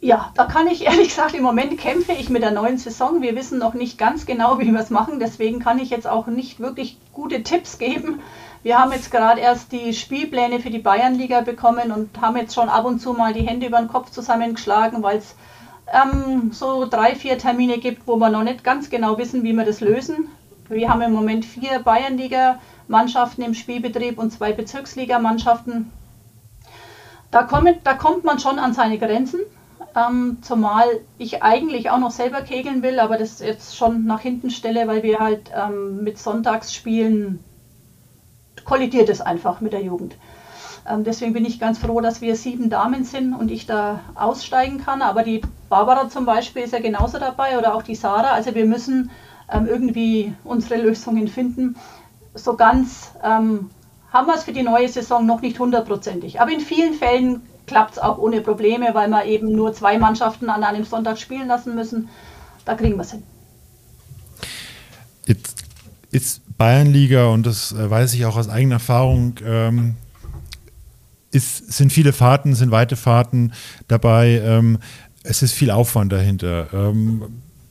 [0.01, 3.23] Ja, da kann ich ehrlich gesagt, im Moment kämpfe ich mit der neuen Saison.
[3.23, 5.21] Wir wissen noch nicht ganz genau, wie wir es machen.
[5.21, 8.19] Deswegen kann ich jetzt auch nicht wirklich gute Tipps geben.
[8.67, 12.69] Wir haben jetzt gerade erst die Spielpläne für die Bayernliga bekommen und haben jetzt schon
[12.69, 15.37] ab und zu mal die Hände über den Kopf zusammengeschlagen, weil es
[15.87, 19.64] ähm, so drei, vier Termine gibt, wo wir noch nicht ganz genau wissen, wie wir
[19.64, 20.31] das lösen.
[20.69, 25.93] Wir haben im Moment vier Bayernliga-Mannschaften im Spielbetrieb und zwei Bezirksliga-Mannschaften.
[27.31, 27.49] Da,
[27.85, 29.43] da kommt man schon an seine Grenzen,
[29.95, 30.87] ähm, zumal
[31.19, 35.05] ich eigentlich auch noch selber kegeln will, aber das jetzt schon nach hinten stelle, weil
[35.05, 37.45] wir halt ähm, mit Sonntagsspielen
[38.67, 40.17] kollidiert es einfach mit der Jugend.
[40.89, 44.85] Ähm, deswegen bin ich ganz froh, dass wir sieben Damen sind und ich da aussteigen
[44.85, 45.03] kann.
[45.03, 48.33] Aber die Barbara zum Beispiel ist ja genauso dabei oder auch die Sarah.
[48.33, 49.11] Also wir müssen
[49.51, 51.77] ähm, irgendwie unsere Lösungen finden.
[52.35, 53.71] So ganz ähm,
[54.12, 56.41] haben wir es für die neue Saison noch nicht hundertprozentig.
[56.41, 60.51] Aber in vielen Fällen klappt es auch ohne Probleme, weil wir eben nur zwei Mannschaften
[60.51, 62.09] an einem Sonntag spielen lassen müssen.
[62.64, 63.23] Da kriegen wir es hin.
[65.27, 65.64] Jetzt
[66.12, 69.95] ist Bayernliga, und das äh, weiß ich auch aus eigener Erfahrung, ähm,
[71.31, 73.53] ist, sind viele Fahrten, sind weite Fahrten
[73.89, 74.41] dabei.
[74.43, 74.79] Ähm,
[75.23, 76.69] es ist viel Aufwand dahinter.
[76.73, 77.23] Ähm,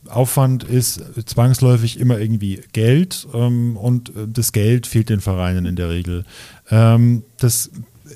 [0.08, 5.76] Aufwand ist zwangsläufig immer irgendwie Geld ähm, und äh, das Geld fehlt den Vereinen in
[5.76, 6.26] der Regel.
[6.70, 7.72] Ähm, das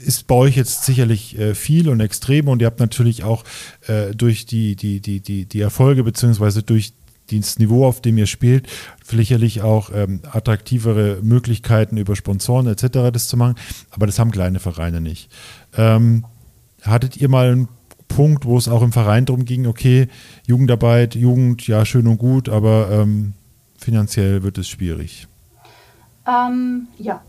[0.06, 3.44] ist bei euch jetzt sicherlich äh, viel und extrem und ihr habt natürlich auch
[3.88, 6.94] äh, durch die, die, die, die, die Erfolge beziehungsweise durch
[7.32, 8.68] das Niveau, auf dem ihr spielt,
[9.04, 13.12] sicherlich auch ähm, attraktivere Möglichkeiten über Sponsoren etc.
[13.14, 13.56] das zu machen,
[13.92, 15.32] aber das haben kleine Vereine nicht.
[15.78, 16.26] Ähm,
[16.82, 17.68] hattet ihr mal einen
[18.08, 20.08] Punkt, wo es auch im Verein darum ging, okay,
[20.48, 23.34] Jugendarbeit, Jugend, ja, schön und gut, aber ähm,
[23.78, 25.28] finanziell wird es schwierig?
[26.28, 27.22] Ähm, ja.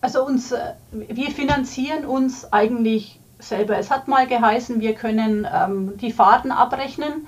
[0.00, 3.78] Also uns, äh, wir finanzieren uns eigentlich selber.
[3.78, 7.26] Es hat mal geheißen, wir können ähm, die Fahrten abrechnen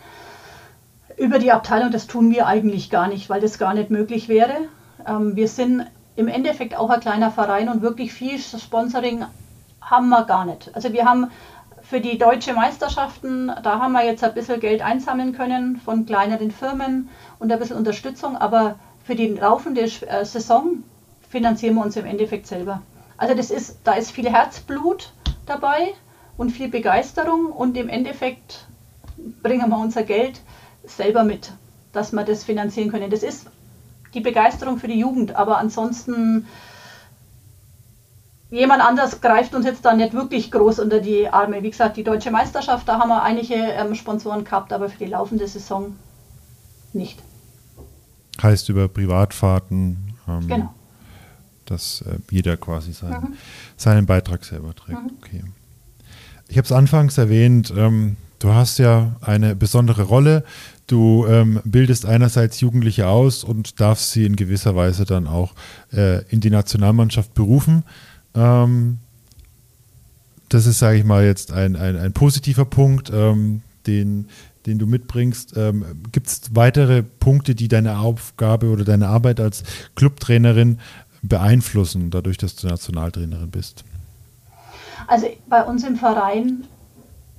[1.21, 1.91] über die Abteilung.
[1.91, 4.55] Das tun wir eigentlich gar nicht, weil das gar nicht möglich wäre.
[5.07, 9.27] Ähm, wir sind im Endeffekt auch ein kleiner Verein und wirklich viel Sponsoring
[9.83, 10.75] haben wir gar nicht.
[10.75, 11.31] Also wir haben
[11.83, 16.51] für die deutsche Meisterschaften, da haben wir jetzt ein bisschen Geld einsammeln können von kleineren
[16.51, 20.85] Firmen und ein bisschen Unterstützung, aber für die laufende äh, Saison
[21.29, 22.81] finanzieren wir uns im Endeffekt selber.
[23.19, 25.13] Also das ist, da ist viel Herzblut
[25.45, 25.93] dabei
[26.39, 28.67] und viel Begeisterung und im Endeffekt
[29.43, 30.41] bringen wir unser Geld
[30.97, 31.53] selber mit,
[31.93, 33.11] dass wir das finanzieren können.
[33.11, 33.47] Das ist
[34.15, 36.47] die Begeisterung für die Jugend, aber ansonsten
[38.51, 41.63] jemand anders greift uns jetzt da nicht wirklich groß unter die Arme.
[41.63, 45.11] Wie gesagt, die deutsche Meisterschaft, da haben wir einige ähm, Sponsoren gehabt, aber für die
[45.11, 45.97] laufende Saison
[46.93, 47.23] nicht.
[48.43, 50.75] Heißt über Privatfahrten, ähm, genau.
[51.67, 53.37] dass äh, jeder quasi seinen, mhm.
[53.77, 55.01] seinen Beitrag selber trägt.
[55.01, 55.11] Mhm.
[55.19, 55.45] Okay.
[56.49, 60.45] Ich habe es anfangs erwähnt, ähm, du hast ja eine besondere Rolle.
[60.91, 65.55] Du ähm, bildest einerseits Jugendliche aus und darfst sie in gewisser Weise dann auch
[65.93, 67.85] äh, in die Nationalmannschaft berufen.
[68.35, 68.99] Ähm,
[70.49, 74.27] das ist, sage ich mal, jetzt ein, ein, ein positiver Punkt, ähm, den,
[74.67, 75.57] den du mitbringst.
[75.57, 79.63] Ähm, Gibt es weitere Punkte, die deine Aufgabe oder deine Arbeit als
[79.95, 80.81] Clubtrainerin
[81.23, 83.85] beeinflussen, dadurch, dass du Nationaltrainerin bist?
[85.07, 86.65] Also bei uns im Verein,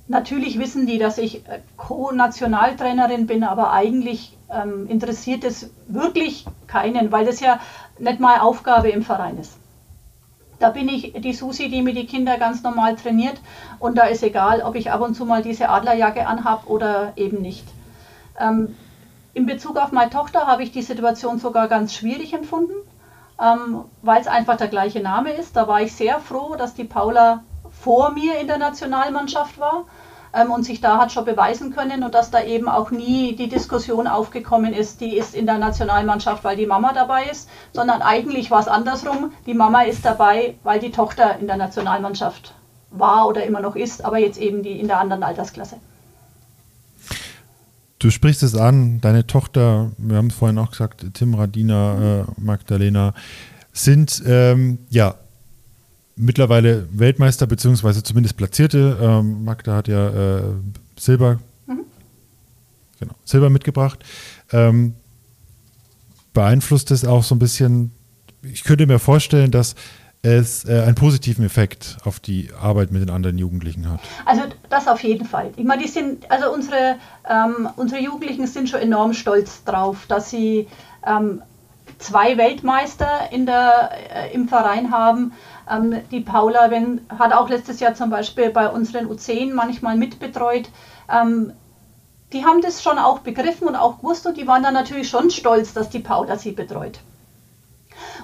[0.08, 7.12] natürlich wissen die, dass ich äh, Co-Nationaltrainerin bin, aber eigentlich ähm, interessiert es wirklich keinen,
[7.12, 7.60] weil das ja
[7.98, 9.56] nicht meine Aufgabe im Verein ist.
[10.58, 13.40] Da bin ich die Susi, die mir die Kinder ganz normal trainiert.
[13.80, 17.42] Und da ist egal, ob ich ab und zu mal diese Adlerjacke anhab oder eben
[17.42, 17.66] nicht.
[18.38, 18.76] Ähm,
[19.34, 22.74] in Bezug auf meine Tochter habe ich die Situation sogar ganz schwierig empfunden,
[23.40, 25.56] ähm, weil es einfach der gleiche Name ist.
[25.56, 27.42] Da war ich sehr froh, dass die Paula
[27.82, 29.84] vor mir in der Nationalmannschaft war.
[30.32, 33.48] ähm, und sich da hat schon beweisen können und dass da eben auch nie die
[33.48, 38.50] Diskussion aufgekommen ist, die ist in der Nationalmannschaft, weil die Mama dabei ist, sondern eigentlich
[38.50, 42.54] war es andersrum, die Mama ist dabei, weil die Tochter in der Nationalmannschaft
[42.90, 45.76] war oder immer noch ist, aber jetzt eben die in der anderen Altersklasse.
[47.98, 52.24] Du sprichst es an, deine Tochter, wir haben es vorhin auch gesagt, Tim Radina, äh,
[52.36, 53.14] Magdalena,
[53.72, 55.14] sind ähm, ja
[56.16, 58.98] mittlerweile Weltmeister, beziehungsweise zumindest Platzierte.
[59.00, 60.42] Ähm, Magda hat ja äh,
[60.98, 61.84] Silber, mhm.
[63.00, 64.04] genau, Silber mitgebracht.
[64.52, 64.94] Ähm,
[66.32, 67.92] beeinflusst es auch so ein bisschen,
[68.42, 69.74] ich könnte mir vorstellen, dass
[70.22, 74.00] es äh, einen positiven Effekt auf die Arbeit mit den anderen Jugendlichen hat.
[74.24, 75.50] Also das auf jeden Fall.
[75.56, 76.96] Ich meine, die sind, also unsere,
[77.28, 80.68] ähm, unsere Jugendlichen sind schon enorm stolz drauf, dass sie
[81.04, 81.42] ähm,
[81.98, 85.32] zwei Weltmeister in der, äh, im Verein haben.
[85.70, 90.70] Ähm, die Paula wenn, hat auch letztes Jahr zum Beispiel bei unseren U10 manchmal mitbetreut.
[91.10, 91.52] Ähm,
[92.32, 95.30] die haben das schon auch begriffen und auch gewusst und die waren dann natürlich schon
[95.30, 97.00] stolz, dass die Paula sie betreut.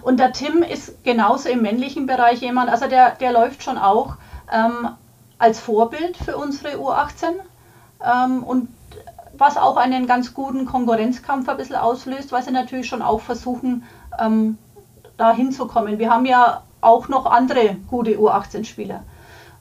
[0.03, 4.17] Und der Tim ist genauso im männlichen Bereich jemand, also der, der läuft schon auch
[4.51, 4.91] ähm,
[5.39, 7.35] als Vorbild für unsere U18
[8.05, 8.69] ähm, und
[9.37, 13.85] was auch einen ganz guten Konkurrenzkampf ein bisschen auslöst, weil sie natürlich schon auch versuchen,
[14.19, 14.59] ähm,
[15.17, 15.99] da hinzukommen.
[15.99, 19.05] Wir haben ja auch noch andere gute U18-Spieler.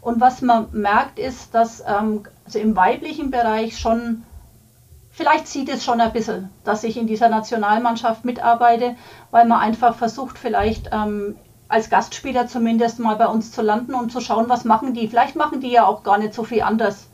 [0.01, 4.23] Und was man merkt, ist, dass ähm, also im weiblichen Bereich schon
[5.17, 8.95] vielleicht sieht es schon ein bisschen, dass ich in dieser Nationalmannschaft mitarbeite,
[9.31, 11.35] weil man einfach versucht, vielleicht ähm,
[11.67, 15.07] als Gastspieler zumindest mal bei uns zu landen und zu schauen, was machen die.
[15.07, 17.09] Vielleicht machen die ja auch gar nicht so viel anders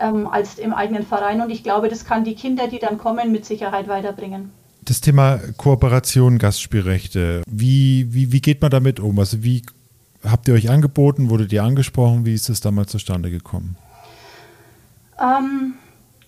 [0.00, 1.40] ähm, als im eigenen Verein.
[1.42, 4.50] Und ich glaube, das kann die Kinder, die dann kommen, mit Sicherheit weiterbringen.
[4.86, 9.18] Das Thema Kooperation, Gastspielrechte, wie, wie, wie geht man damit um?
[9.18, 9.62] Also wie
[10.22, 11.28] habt ihr euch angeboten?
[11.28, 12.24] Wurdet ihr angesprochen?
[12.24, 13.76] Wie ist es damals zustande gekommen?
[15.20, 15.74] Ähm,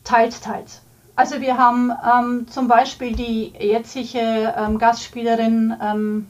[0.02, 0.82] teils, teils.
[1.14, 6.26] Also wir haben ähm, zum Beispiel die jetzige ähm, Gastspielerin, ähm,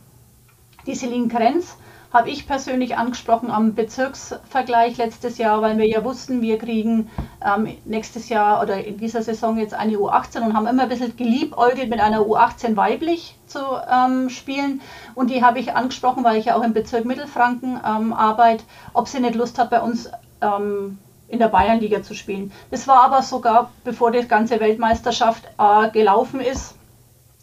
[0.87, 1.76] die Celine Krenz,
[2.13, 7.11] habe ich persönlich angesprochen am Bezirksvergleich letztes Jahr, weil wir ja wussten, wir kriegen
[7.45, 11.17] ähm, nächstes Jahr oder in dieser Saison jetzt eine U18 und haben immer ein bisschen
[11.17, 13.59] geliebäugelt mit einer U18 weiblich zu
[13.91, 14.81] ähm, spielen.
[15.15, 19.09] Und die habe ich angesprochen, weil ich ja auch im Bezirk Mittelfranken ähm, arbeite, ob
[19.09, 20.99] sie nicht Lust hat, bei uns ähm,
[21.29, 22.53] in der Bayernliga zu spielen.
[22.71, 26.75] Das war aber sogar, bevor die ganze Weltmeisterschaft äh, gelaufen ist.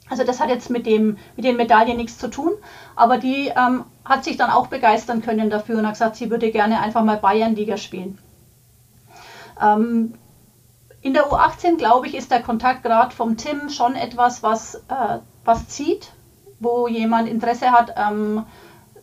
[0.09, 2.51] Also das hat jetzt mit, dem, mit den Medaillen nichts zu tun,
[2.95, 6.51] aber die ähm, hat sich dann auch begeistern können dafür und hat gesagt, sie würde
[6.51, 8.19] gerne einfach mal Bayernliga spielen.
[9.61, 10.13] Ähm,
[11.01, 15.19] in der U18, glaube ich, ist der Kontakt gerade vom Tim schon etwas, was, äh,
[15.43, 16.11] was zieht,
[16.59, 18.43] wo jemand Interesse hat, ähm,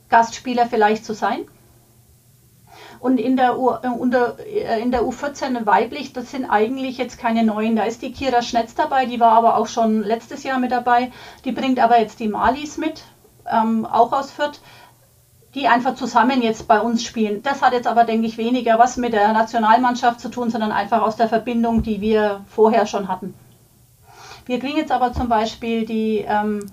[0.08, 1.44] Gastspieler vielleicht zu sein.
[2.98, 3.88] Und in der, U, äh,
[4.46, 7.74] äh, in der U14 weiblich, das sind eigentlich jetzt keine neuen.
[7.74, 11.10] Da ist die Kira Schnetz dabei, die war aber auch schon letztes Jahr mit dabei.
[11.44, 13.02] Die bringt aber jetzt die Malis mit,
[13.50, 14.60] ähm, auch aus Fürth
[15.54, 17.42] die einfach zusammen jetzt bei uns spielen.
[17.42, 21.02] Das hat jetzt aber, denke ich, weniger was mit der Nationalmannschaft zu tun, sondern einfach
[21.02, 23.34] aus der Verbindung, die wir vorher schon hatten.
[24.46, 26.70] Wir kriegen jetzt aber zum Beispiel die ähm,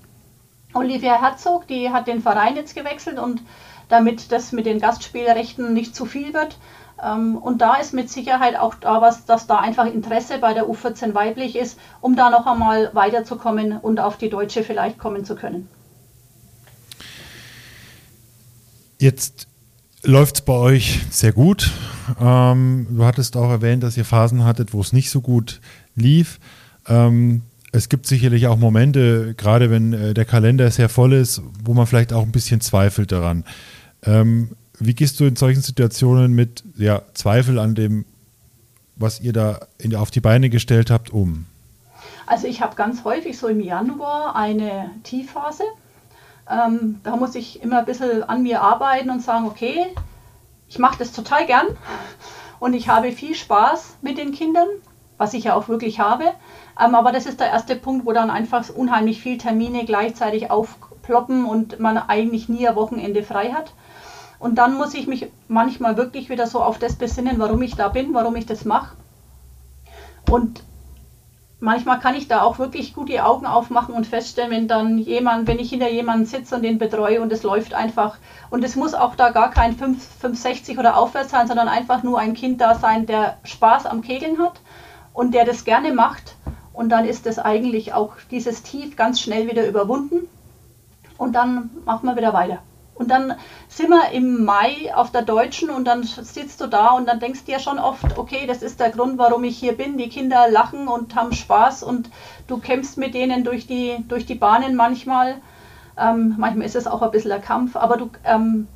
[0.74, 3.42] Olivia Herzog, die hat den Verein jetzt gewechselt und
[3.90, 6.58] damit das mit den Gastspielrechten nicht zu viel wird.
[7.04, 10.68] Ähm, und da ist mit Sicherheit auch da was, dass da einfach Interesse bei der
[10.68, 15.36] U14 weiblich ist, um da noch einmal weiterzukommen und auf die Deutsche vielleicht kommen zu
[15.36, 15.70] können.
[19.00, 19.48] Jetzt
[20.04, 21.72] läuft es bei euch sehr gut.
[22.20, 25.62] Ähm, du hattest auch erwähnt, dass ihr Phasen hattet, wo es nicht so gut
[25.96, 26.40] lief.
[26.86, 31.74] Ähm, es gibt sicherlich auch Momente, gerade wenn äh, der Kalender sehr voll ist, wo
[31.74, 33.46] man vielleicht auch ein bisschen zweifelt daran.
[34.04, 38.06] Ähm, wie gehst du in solchen Situationen mit ja, Zweifel an dem,
[38.98, 41.46] was ihr da in, auf die Beine gestellt habt, um?
[42.26, 45.64] Also ich habe ganz häufig so im Januar eine Tiefphase.
[46.50, 49.86] Ähm, da muss ich immer ein bisschen an mir arbeiten und sagen, okay,
[50.68, 51.68] ich mache das total gern
[52.60, 54.68] und ich habe viel Spaß mit den Kindern,
[55.18, 56.26] was ich ja auch wirklich habe.
[56.80, 61.46] Ähm, aber das ist der erste Punkt, wo dann einfach unheimlich viele Termine gleichzeitig aufploppen
[61.46, 63.74] und man eigentlich nie ein Wochenende frei hat.
[64.40, 67.90] Und dann muss ich mich manchmal wirklich wieder so auf das besinnen, warum ich da
[67.90, 68.96] bin, warum ich das mache.
[70.30, 70.64] Und
[71.60, 75.48] manchmal kann ich da auch wirklich gut die Augen aufmachen und feststellen, wenn dann jemand,
[75.48, 78.18] wenn ich hinter jemanden sitze und den betreue und es läuft einfach.
[78.50, 82.20] Und es muss auch da gar kein 5, 560 oder aufwärts sein, sondern einfach nur
[82.20, 84.60] ein Kind da sein, der Spaß am Kegeln hat
[85.14, 86.36] und der das gerne macht.
[86.74, 90.28] Und dann ist das eigentlich auch dieses Tief ganz schnell wieder überwunden.
[91.18, 92.60] Und dann machen wir wieder weiter.
[93.00, 93.34] Und dann
[93.70, 97.46] sind wir im Mai auf der Deutschen und dann sitzt du da und dann denkst
[97.46, 99.98] du dir schon oft, okay, das ist der Grund, warum ich hier bin.
[99.98, 102.10] Die Kinder lachen und haben Spaß und
[102.48, 105.38] du kämpfst mit denen durch die, durch die Bahnen manchmal.
[105.98, 108.68] Ähm, manchmal ist es auch ein bisschen ein Kampf, aber du, ähm,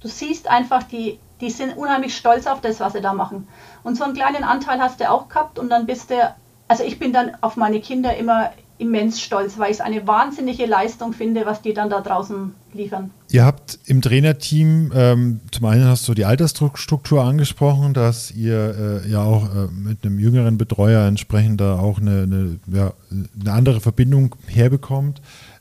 [0.00, 3.46] du siehst einfach, die, die sind unheimlich stolz auf das, was sie da machen.
[3.84, 6.34] Und so einen kleinen Anteil hast du auch gehabt und dann bist du,
[6.66, 8.50] also ich bin dann auf meine Kinder immer
[8.80, 13.10] immens stolz, weil ich es eine wahnsinnige Leistung finde, was die dann da draußen liefern.
[13.30, 19.10] Ihr habt im Trainerteam, ähm, zum einen hast du die Altersstruktur angesprochen, dass ihr äh,
[19.10, 23.80] ja auch äh, mit einem jüngeren Betreuer entsprechend da auch eine, eine, ja, eine andere
[23.80, 25.20] Verbindung herbekommt.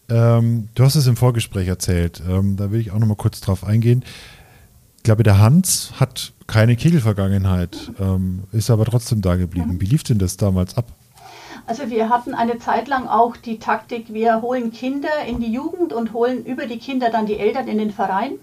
[0.10, 3.64] Ähm, du hast es im Vorgespräch erzählt, ähm, da will ich auch nochmal kurz drauf
[3.64, 4.04] eingehen.
[4.98, 9.80] Ich glaube, der Hans hat keine Kegelvergangenheit, ähm, ist aber trotzdem da geblieben.
[9.80, 10.92] Wie lief denn das damals ab?
[11.70, 15.94] Also wir hatten eine Zeit lang auch die Taktik, wir holen Kinder in die Jugend
[15.94, 18.40] und holen über die Kinder dann die Eltern in den Verein.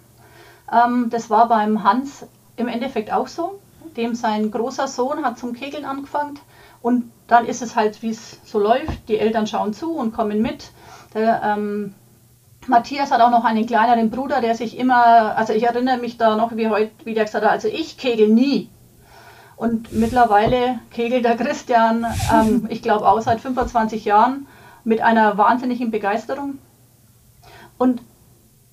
[0.73, 2.25] Ähm, das war beim Hans
[2.55, 3.59] im Endeffekt auch so.
[3.97, 6.39] Dem sein großer Sohn hat zum Kegeln angefangen
[6.83, 9.09] und dann ist es halt, wie es so läuft.
[9.09, 10.71] Die Eltern schauen zu und kommen mit.
[11.13, 11.95] Der, ähm,
[12.69, 16.37] Matthias hat auch noch einen kleineren Bruder, der sich immer, also ich erinnere mich da
[16.37, 18.71] noch, wie heute, wie der gesagt hat, also ich kegel nie.
[19.57, 24.47] Und mittlerweile kegelt der Christian, ähm, ich glaube auch seit 25 Jahren,
[24.85, 26.59] mit einer wahnsinnigen Begeisterung.
[27.79, 28.01] Und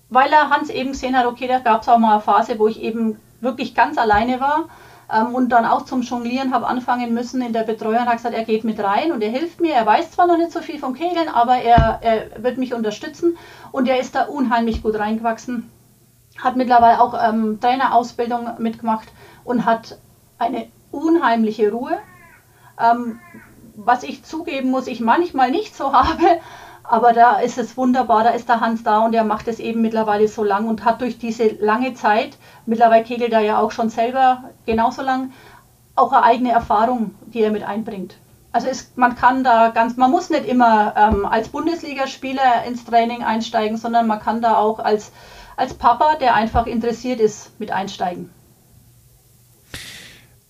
[0.09, 2.67] weil er Hans eben gesehen hat, okay, da gab es auch mal eine Phase, wo
[2.67, 4.65] ich eben wirklich ganz alleine war
[5.11, 8.45] ähm, und dann auch zum Jonglieren habe anfangen müssen in der Betreuung, hat gesagt, er
[8.45, 9.73] geht mit rein und er hilft mir.
[9.73, 13.37] Er weiß zwar noch nicht so viel vom Kegeln, aber er, er wird mich unterstützen
[13.71, 15.69] und er ist da unheimlich gut reingewachsen.
[16.37, 19.07] Hat mittlerweile auch ähm, Trainerausbildung mitgemacht
[19.43, 19.97] und hat
[20.37, 21.97] eine unheimliche Ruhe.
[22.79, 23.19] Ähm,
[23.75, 26.39] was ich zugeben muss, ich manchmal nicht so habe,
[26.83, 29.81] aber da ist es wunderbar, da ist der Hans da und er macht es eben
[29.81, 33.89] mittlerweile so lang und hat durch diese lange Zeit, mittlerweile kegelt er ja auch schon
[33.89, 35.31] selber genauso lang,
[35.95, 38.17] auch eine eigene Erfahrung, die er mit einbringt.
[38.51, 43.23] Also es, man kann da ganz, man muss nicht immer ähm, als Bundesligaspieler ins Training
[43.23, 45.11] einsteigen, sondern man kann da auch als,
[45.55, 48.29] als Papa, der einfach interessiert ist, mit einsteigen.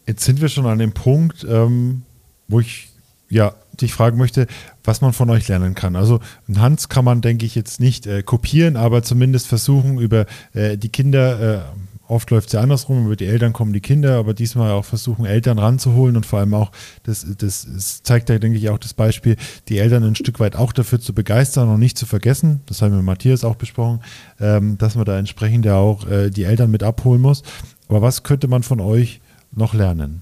[0.06, 2.04] Jetzt sind wir schon an dem Punkt, ähm,
[2.48, 2.90] wo ich
[3.30, 4.48] ja dich fragen möchte,
[4.84, 5.96] was man von euch lernen kann.
[5.96, 6.20] Also
[6.56, 10.90] Hans kann man, denke ich, jetzt nicht äh, kopieren, aber zumindest versuchen über äh, die
[10.90, 11.62] Kinder, äh,
[12.08, 15.26] oft läuft es ja andersrum, über die Eltern kommen die Kinder, aber diesmal auch versuchen,
[15.26, 16.72] Eltern ranzuholen und vor allem auch,
[17.04, 19.38] das, das, das zeigt ja, denke ich, auch das Beispiel,
[19.70, 22.92] die Eltern ein Stück weit auch dafür zu begeistern und nicht zu vergessen, das haben
[22.92, 24.02] wir mit Matthias auch besprochen,
[24.40, 27.42] ähm, dass man da entsprechend ja auch äh, die Eltern mit abholen muss.
[27.88, 29.20] Aber was könnte man von euch
[29.56, 30.22] noch lernen?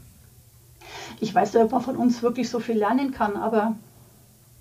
[1.19, 3.75] Ich weiß nicht, ob man von uns wirklich so viel lernen kann, aber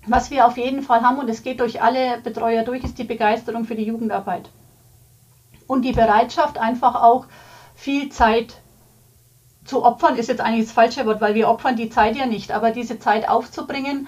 [0.07, 3.03] was wir auf jeden Fall haben, und es geht durch alle Betreuer durch, ist die
[3.03, 4.49] Begeisterung für die Jugendarbeit.
[5.67, 7.27] Und die Bereitschaft, einfach auch
[7.75, 8.55] viel Zeit
[9.63, 12.51] zu opfern, ist jetzt eigentlich das falsche Wort, weil wir opfern die Zeit ja nicht,
[12.51, 14.07] aber diese Zeit aufzubringen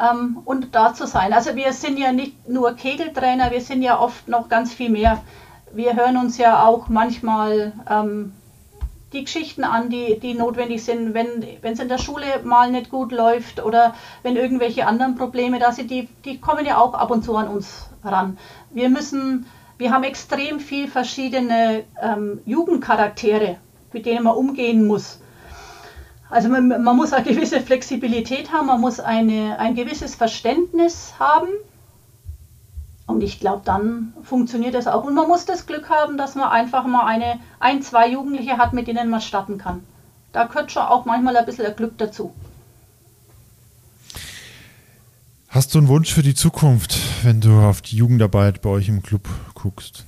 [0.00, 1.32] ähm, und da zu sein.
[1.32, 5.20] Also wir sind ja nicht nur Kegeltrainer, wir sind ja oft noch ganz viel mehr.
[5.72, 8.32] Wir hören uns ja auch manchmal ähm,
[9.12, 13.12] die Geschichten an, die, die notwendig sind, wenn es in der Schule mal nicht gut
[13.12, 17.24] läuft oder wenn irgendwelche anderen Probleme da sind, die, die kommen ja auch ab und
[17.24, 18.38] zu an uns ran.
[18.70, 19.46] Wir müssen,
[19.78, 23.56] wir haben extrem viel verschiedene ähm, Jugendcharaktere,
[23.92, 25.20] mit denen man umgehen muss.
[26.30, 31.48] Also man, man muss eine gewisse Flexibilität haben, man muss eine, ein gewisses Verständnis haben
[33.06, 35.04] und ich glaube, dann funktioniert das auch.
[35.04, 38.72] Und man muss das Glück haben, dass man einfach mal eine, ein, zwei Jugendliche hat,
[38.72, 39.82] mit denen man starten kann.
[40.32, 42.32] Da gehört schon auch manchmal ein bisschen Glück dazu.
[45.48, 49.02] Hast du einen Wunsch für die Zukunft, wenn du auf die Jugendarbeit bei euch im
[49.02, 50.06] Club guckst?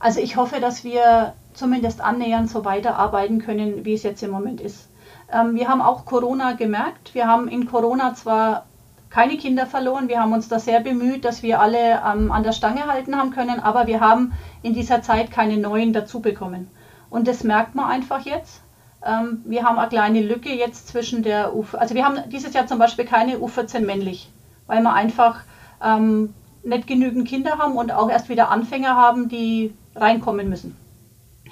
[0.00, 4.62] Also ich hoffe, dass wir zumindest annähernd so weiterarbeiten können, wie es jetzt im Moment
[4.62, 4.88] ist.
[5.30, 7.14] Ähm, wir haben auch Corona gemerkt.
[7.14, 8.64] Wir haben in Corona zwar
[9.12, 10.08] keine Kinder verloren.
[10.08, 13.30] Wir haben uns da sehr bemüht, dass wir alle ähm, an der Stange halten haben
[13.30, 14.32] können, aber wir haben
[14.62, 16.70] in dieser Zeit keine neuen dazu bekommen.
[17.10, 18.62] Und das merkt man einfach jetzt.
[19.04, 22.66] Ähm, wir haben eine kleine Lücke jetzt zwischen der U, also wir haben dieses Jahr
[22.66, 24.30] zum Beispiel keine U14 männlich,
[24.66, 25.42] weil wir einfach
[25.84, 26.32] ähm,
[26.64, 30.74] nicht genügend Kinder haben und auch erst wieder Anfänger haben, die reinkommen müssen.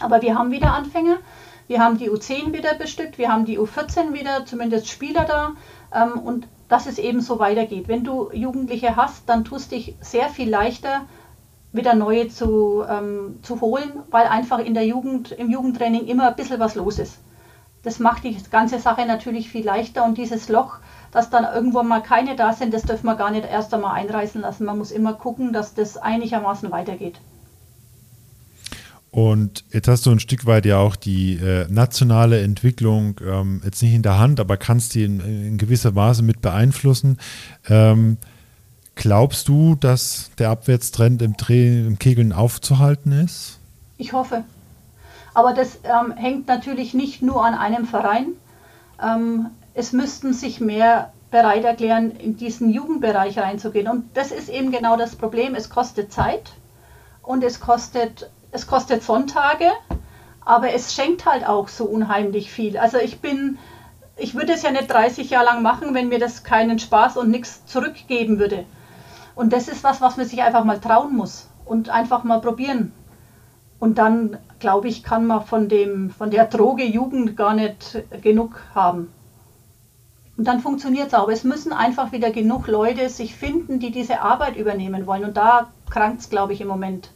[0.00, 1.18] Aber wir haben wieder Anfänger.
[1.68, 5.52] Wir haben die U10 wieder bestückt, wir haben die U14 wieder, zumindest Spieler da.
[5.94, 7.88] Ähm, und dass es eben so weitergeht.
[7.88, 11.02] Wenn du Jugendliche hast, dann tust dich sehr viel leichter,
[11.72, 16.36] wieder neue zu, ähm, zu holen, weil einfach in der Jugend, im Jugendtraining immer ein
[16.36, 17.18] bisschen was los ist.
[17.82, 20.78] Das macht die ganze Sache natürlich viel leichter und dieses Loch,
[21.10, 24.40] dass dann irgendwo mal keine da sind, das dürfen wir gar nicht erst einmal einreißen
[24.40, 24.64] lassen.
[24.64, 27.20] Man muss immer gucken, dass das einigermaßen weitergeht.
[29.10, 33.82] Und jetzt hast du ein Stück weit ja auch die äh, nationale Entwicklung ähm, jetzt
[33.82, 37.18] nicht in der Hand, aber kannst die in, in gewisser Weise mit beeinflussen.
[37.68, 38.18] Ähm,
[38.94, 43.58] glaubst du, dass der Abwärtstrend im, im Kegeln aufzuhalten ist?
[43.98, 44.44] Ich hoffe.
[45.34, 48.28] Aber das ähm, hängt natürlich nicht nur an einem Verein.
[49.02, 53.88] Ähm, es müssten sich mehr bereit erklären, in diesen Jugendbereich reinzugehen.
[53.88, 55.54] Und das ist eben genau das Problem.
[55.54, 56.52] Es kostet Zeit
[57.22, 59.70] und es kostet es kostet Sonntage,
[60.44, 62.76] aber es schenkt halt auch so unheimlich viel.
[62.76, 63.58] Also ich bin,
[64.16, 67.30] ich würde es ja nicht 30 Jahre lang machen, wenn mir das keinen Spaß und
[67.30, 68.64] nichts zurückgeben würde.
[69.34, 72.92] Und das ist was, was man sich einfach mal trauen muss und einfach mal probieren.
[73.78, 78.60] Und dann, glaube ich, kann man von, dem, von der Droge Jugend gar nicht genug
[78.74, 79.10] haben.
[80.36, 81.28] Und dann funktioniert es auch.
[81.28, 85.24] Es müssen einfach wieder genug Leute sich finden, die diese Arbeit übernehmen wollen.
[85.24, 87.10] Und da krankt es, glaube ich, im Moment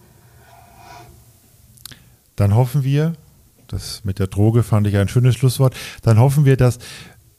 [2.37, 3.15] dann hoffen wir,
[3.69, 6.79] das mit der Droge fand ich ein schönes Schlusswort, dann hoffen wir, dass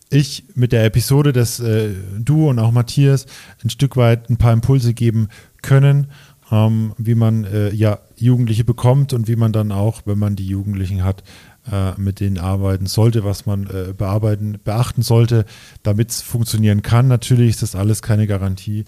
[0.09, 3.25] ich mit der Episode, dass äh, du und auch Matthias
[3.63, 5.29] ein Stück weit ein paar Impulse geben
[5.61, 6.07] können,
[6.51, 10.47] ähm, wie man äh, ja Jugendliche bekommt und wie man dann auch, wenn man die
[10.47, 11.23] Jugendlichen hat,
[11.71, 15.45] äh, mit denen arbeiten sollte, was man äh, bearbeiten, beachten sollte,
[15.83, 17.07] damit es funktionieren kann.
[17.07, 18.85] Natürlich ist das alles keine Garantie,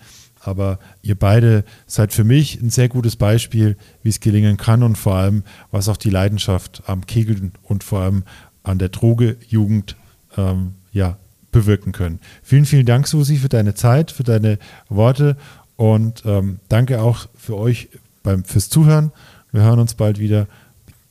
[0.47, 4.97] aber ihr beide seid für mich ein sehr gutes Beispiel, wie es gelingen kann und
[4.97, 8.23] vor allem, was auch die Leidenschaft am Kegeln und vor allem
[8.63, 9.95] an der Drogejugend
[10.37, 11.17] ähm, ja,
[11.51, 12.19] bewirken können.
[12.43, 14.57] Vielen, vielen Dank, Susi, für deine Zeit, für deine
[14.89, 15.37] Worte
[15.75, 17.89] und ähm, danke auch für euch
[18.23, 19.11] beim, fürs Zuhören.
[19.51, 20.47] Wir hören uns bald wieder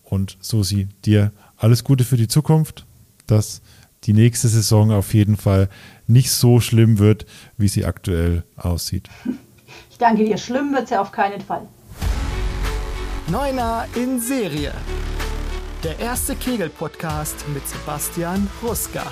[0.05, 2.87] und Susi, dir alles Gute für die Zukunft,
[3.27, 3.61] dass
[4.05, 5.69] die nächste Saison auf jeden Fall
[6.07, 7.27] nicht so schlimm wird,
[7.57, 9.09] wie sie aktuell aussieht.
[9.91, 10.39] Ich danke dir.
[10.39, 11.67] Schlimm wird sie auf keinen Fall.
[13.29, 14.73] Neuner in Serie.
[15.83, 19.05] Der erste Kegel-Podcast mit Sebastian Ruska.